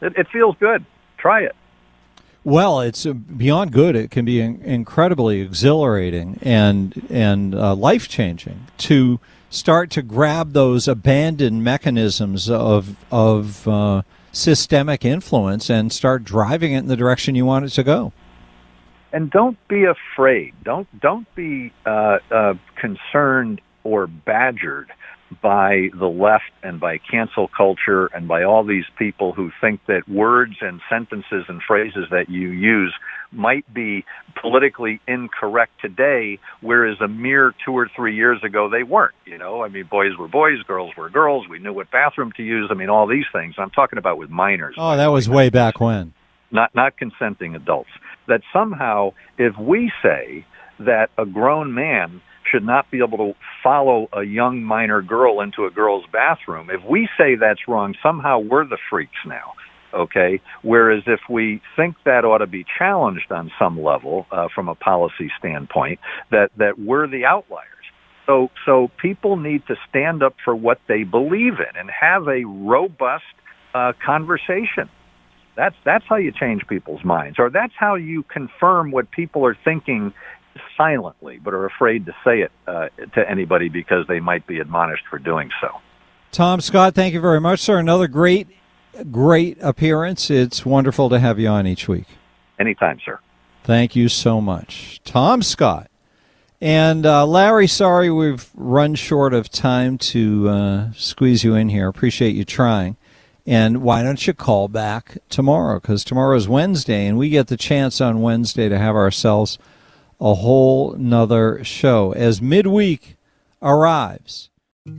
It, 0.00 0.16
it 0.16 0.28
feels 0.28 0.56
good. 0.58 0.84
Try 1.18 1.42
it. 1.42 1.54
Well, 2.44 2.80
it's 2.80 3.06
uh, 3.06 3.12
beyond 3.12 3.72
good. 3.72 3.94
It 3.94 4.10
can 4.10 4.24
be 4.24 4.40
incredibly 4.40 5.40
exhilarating 5.40 6.38
and 6.42 7.06
and 7.08 7.54
uh, 7.54 7.74
life 7.76 8.08
changing 8.08 8.66
to 8.78 9.20
start 9.48 9.90
to 9.90 10.02
grab 10.02 10.52
those 10.52 10.88
abandoned 10.88 11.62
mechanisms 11.62 12.50
of 12.50 12.96
of 13.12 13.68
uh, 13.68 14.02
systemic 14.32 15.04
influence 15.04 15.70
and 15.70 15.92
start 15.92 16.24
driving 16.24 16.72
it 16.72 16.78
in 16.78 16.86
the 16.88 16.96
direction 16.96 17.36
you 17.36 17.46
want 17.46 17.64
it 17.64 17.68
to 17.70 17.84
go. 17.84 18.12
And 19.12 19.30
don't 19.30 19.58
be 19.68 19.84
afraid. 19.84 20.54
Don't 20.64 20.88
don't 21.00 21.26
be 21.34 21.72
uh, 21.84 22.18
uh 22.30 22.54
concerned 22.80 23.60
or 23.84 24.06
badgered 24.06 24.90
by 25.40 25.88
the 25.98 26.06
left 26.06 26.50
and 26.62 26.80
by 26.80 26.98
cancel 26.98 27.48
culture 27.48 28.06
and 28.06 28.28
by 28.28 28.42
all 28.42 28.64
these 28.64 28.84
people 28.98 29.32
who 29.32 29.50
think 29.60 29.80
that 29.86 30.08
words 30.08 30.56
and 30.60 30.80
sentences 30.90 31.44
and 31.48 31.62
phrases 31.66 32.06
that 32.10 32.28
you 32.28 32.48
use 32.48 32.94
might 33.30 33.72
be 33.72 34.04
politically 34.40 35.00
incorrect 35.08 35.72
today, 35.80 36.38
whereas 36.60 36.98
a 37.00 37.08
mere 37.08 37.54
two 37.64 37.72
or 37.72 37.88
three 37.94 38.14
years 38.14 38.42
ago 38.44 38.68
they 38.68 38.82
weren't. 38.82 39.14
You 39.24 39.38
know, 39.38 39.62
I 39.62 39.68
mean, 39.68 39.86
boys 39.90 40.16
were 40.18 40.28
boys, 40.28 40.62
girls 40.66 40.92
were 40.96 41.08
girls. 41.08 41.48
We 41.48 41.58
knew 41.58 41.72
what 41.72 41.90
bathroom 41.90 42.32
to 42.36 42.42
use. 42.42 42.68
I 42.70 42.74
mean, 42.74 42.90
all 42.90 43.06
these 43.06 43.26
things. 43.32 43.54
I'm 43.58 43.70
talking 43.70 43.98
about 43.98 44.18
with 44.18 44.30
minors. 44.30 44.74
Oh, 44.76 44.96
that 44.96 45.08
was 45.08 45.28
way 45.28 45.48
back 45.50 45.80
when. 45.80 46.12
Not 46.50 46.74
not 46.74 46.98
consenting 46.98 47.54
adults. 47.54 47.90
That 48.28 48.42
somehow, 48.52 49.12
if 49.38 49.56
we 49.58 49.90
say 50.02 50.46
that 50.78 51.10
a 51.18 51.26
grown 51.26 51.74
man 51.74 52.20
should 52.50 52.64
not 52.64 52.90
be 52.90 52.98
able 52.98 53.18
to 53.18 53.32
follow 53.62 54.08
a 54.12 54.22
young 54.22 54.62
minor 54.62 55.00
girl 55.02 55.40
into 55.40 55.64
a 55.64 55.70
girl's 55.70 56.04
bathroom. 56.12 56.70
If 56.70 56.84
we 56.88 57.08
say 57.16 57.36
that's 57.36 57.68
wrong, 57.68 57.94
somehow 58.02 58.40
we're 58.40 58.66
the 58.66 58.78
freaks 58.90 59.12
now. 59.26 59.52
Okay. 59.94 60.40
Whereas 60.62 61.02
if 61.06 61.20
we 61.28 61.60
think 61.76 61.96
that 62.04 62.24
ought 62.24 62.38
to 62.38 62.46
be 62.46 62.64
challenged 62.78 63.30
on 63.30 63.50
some 63.58 63.80
level 63.80 64.26
uh, 64.32 64.48
from 64.54 64.68
a 64.68 64.74
policy 64.74 65.30
standpoint, 65.38 66.00
that 66.30 66.50
that 66.56 66.78
we're 66.78 67.06
the 67.06 67.24
outliers. 67.26 67.68
So 68.26 68.48
so 68.64 68.90
people 69.00 69.36
need 69.36 69.66
to 69.66 69.76
stand 69.88 70.22
up 70.22 70.34
for 70.44 70.54
what 70.54 70.80
they 70.88 71.04
believe 71.04 71.54
in 71.54 71.76
and 71.78 71.90
have 71.90 72.26
a 72.26 72.44
robust 72.44 73.24
uh, 73.74 73.92
conversation. 74.04 74.88
That's 75.54 75.76
that's 75.84 76.04
how 76.08 76.16
you 76.16 76.32
change 76.32 76.66
people's 76.66 77.04
minds, 77.04 77.38
or 77.38 77.50
that's 77.50 77.74
how 77.76 77.94
you 77.94 78.22
confirm 78.24 78.90
what 78.90 79.10
people 79.10 79.44
are 79.44 79.56
thinking 79.64 80.14
silently, 80.76 81.38
but 81.42 81.54
are 81.54 81.66
afraid 81.66 82.06
to 82.06 82.12
say 82.24 82.40
it 82.40 82.52
uh, 82.66 82.88
to 83.14 83.30
anybody 83.30 83.68
because 83.68 84.06
they 84.06 84.20
might 84.20 84.46
be 84.46 84.60
admonished 84.60 85.04
for 85.10 85.18
doing 85.18 85.50
so. 85.60 85.68
Tom 86.30 86.60
Scott, 86.60 86.94
thank 86.94 87.12
you 87.12 87.20
very 87.20 87.40
much, 87.40 87.60
sir. 87.60 87.78
Another 87.78 88.08
great, 88.08 88.48
great 89.10 89.58
appearance. 89.60 90.30
It's 90.30 90.64
wonderful 90.64 91.10
to 91.10 91.18
have 91.18 91.38
you 91.38 91.48
on 91.48 91.66
each 91.66 91.88
week. 91.88 92.06
Anytime, 92.58 92.98
sir. 93.04 93.20
Thank 93.64 93.94
you 93.94 94.08
so 94.08 94.40
much. 94.40 95.00
Tom 95.04 95.42
Scott. 95.42 95.90
And 96.60 97.04
uh, 97.04 97.26
Larry, 97.26 97.66
sorry 97.66 98.10
we've 98.10 98.48
run 98.54 98.94
short 98.94 99.34
of 99.34 99.50
time 99.50 99.98
to 99.98 100.48
uh, 100.48 100.92
squeeze 100.92 101.42
you 101.42 101.54
in 101.54 101.68
here. 101.68 101.88
Appreciate 101.88 102.36
you 102.36 102.44
trying. 102.44 102.96
And 103.46 103.82
why 103.82 104.02
don't 104.02 104.26
you 104.26 104.32
call 104.32 104.68
back 104.68 105.18
tomorrow? 105.28 105.80
Because 105.80 106.04
tomorrow 106.04 106.36
is 106.36 106.48
Wednesday, 106.48 107.06
and 107.06 107.18
we 107.18 107.28
get 107.28 107.48
the 107.48 107.56
chance 107.56 108.00
on 108.00 108.22
Wednesday 108.22 108.68
to 108.68 108.78
have 108.78 108.94
ourselves– 108.94 109.58
a 110.22 110.34
whole 110.34 110.92
nother 110.92 111.62
show 111.64 112.12
as 112.12 112.40
midweek 112.40 113.16
arrives. 113.60 114.50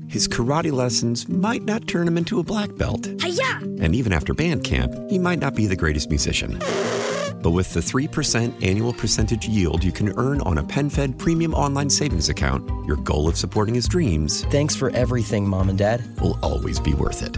His 0.07 0.27
karate 0.27 0.71
lessons 0.71 1.27
might 1.29 1.63
not 1.63 1.87
turn 1.87 2.07
him 2.07 2.17
into 2.17 2.39
a 2.39 2.43
black 2.43 2.75
belt. 2.75 3.07
Hi-ya! 3.21 3.59
And 3.81 3.95
even 3.95 4.13
after 4.13 4.33
band 4.33 4.65
camp, 4.65 4.93
he 5.09 5.17
might 5.17 5.39
not 5.39 5.55
be 5.55 5.65
the 5.65 5.75
greatest 5.75 6.09
musician. 6.09 6.59
But 7.41 7.51
with 7.51 7.73
the 7.73 7.79
3% 7.79 8.63
annual 8.63 8.93
percentage 8.93 9.47
yield 9.47 9.83
you 9.83 9.91
can 9.91 10.17
earn 10.17 10.41
on 10.41 10.57
a 10.57 10.63
PenFed 10.63 11.17
premium 11.17 11.53
online 11.53 11.89
savings 11.89 12.29
account, 12.29 12.69
your 12.85 12.97
goal 12.97 13.27
of 13.27 13.37
supporting 13.37 13.75
his 13.75 13.87
dreams. 13.87 14.43
Thanks 14.45 14.75
for 14.75 14.89
everything, 14.91 15.47
Mom 15.47 15.69
and 15.69 15.77
Dad. 15.77 16.03
Will 16.21 16.39
always 16.41 16.79
be 16.79 16.93
worth 16.93 17.21
it. 17.21 17.37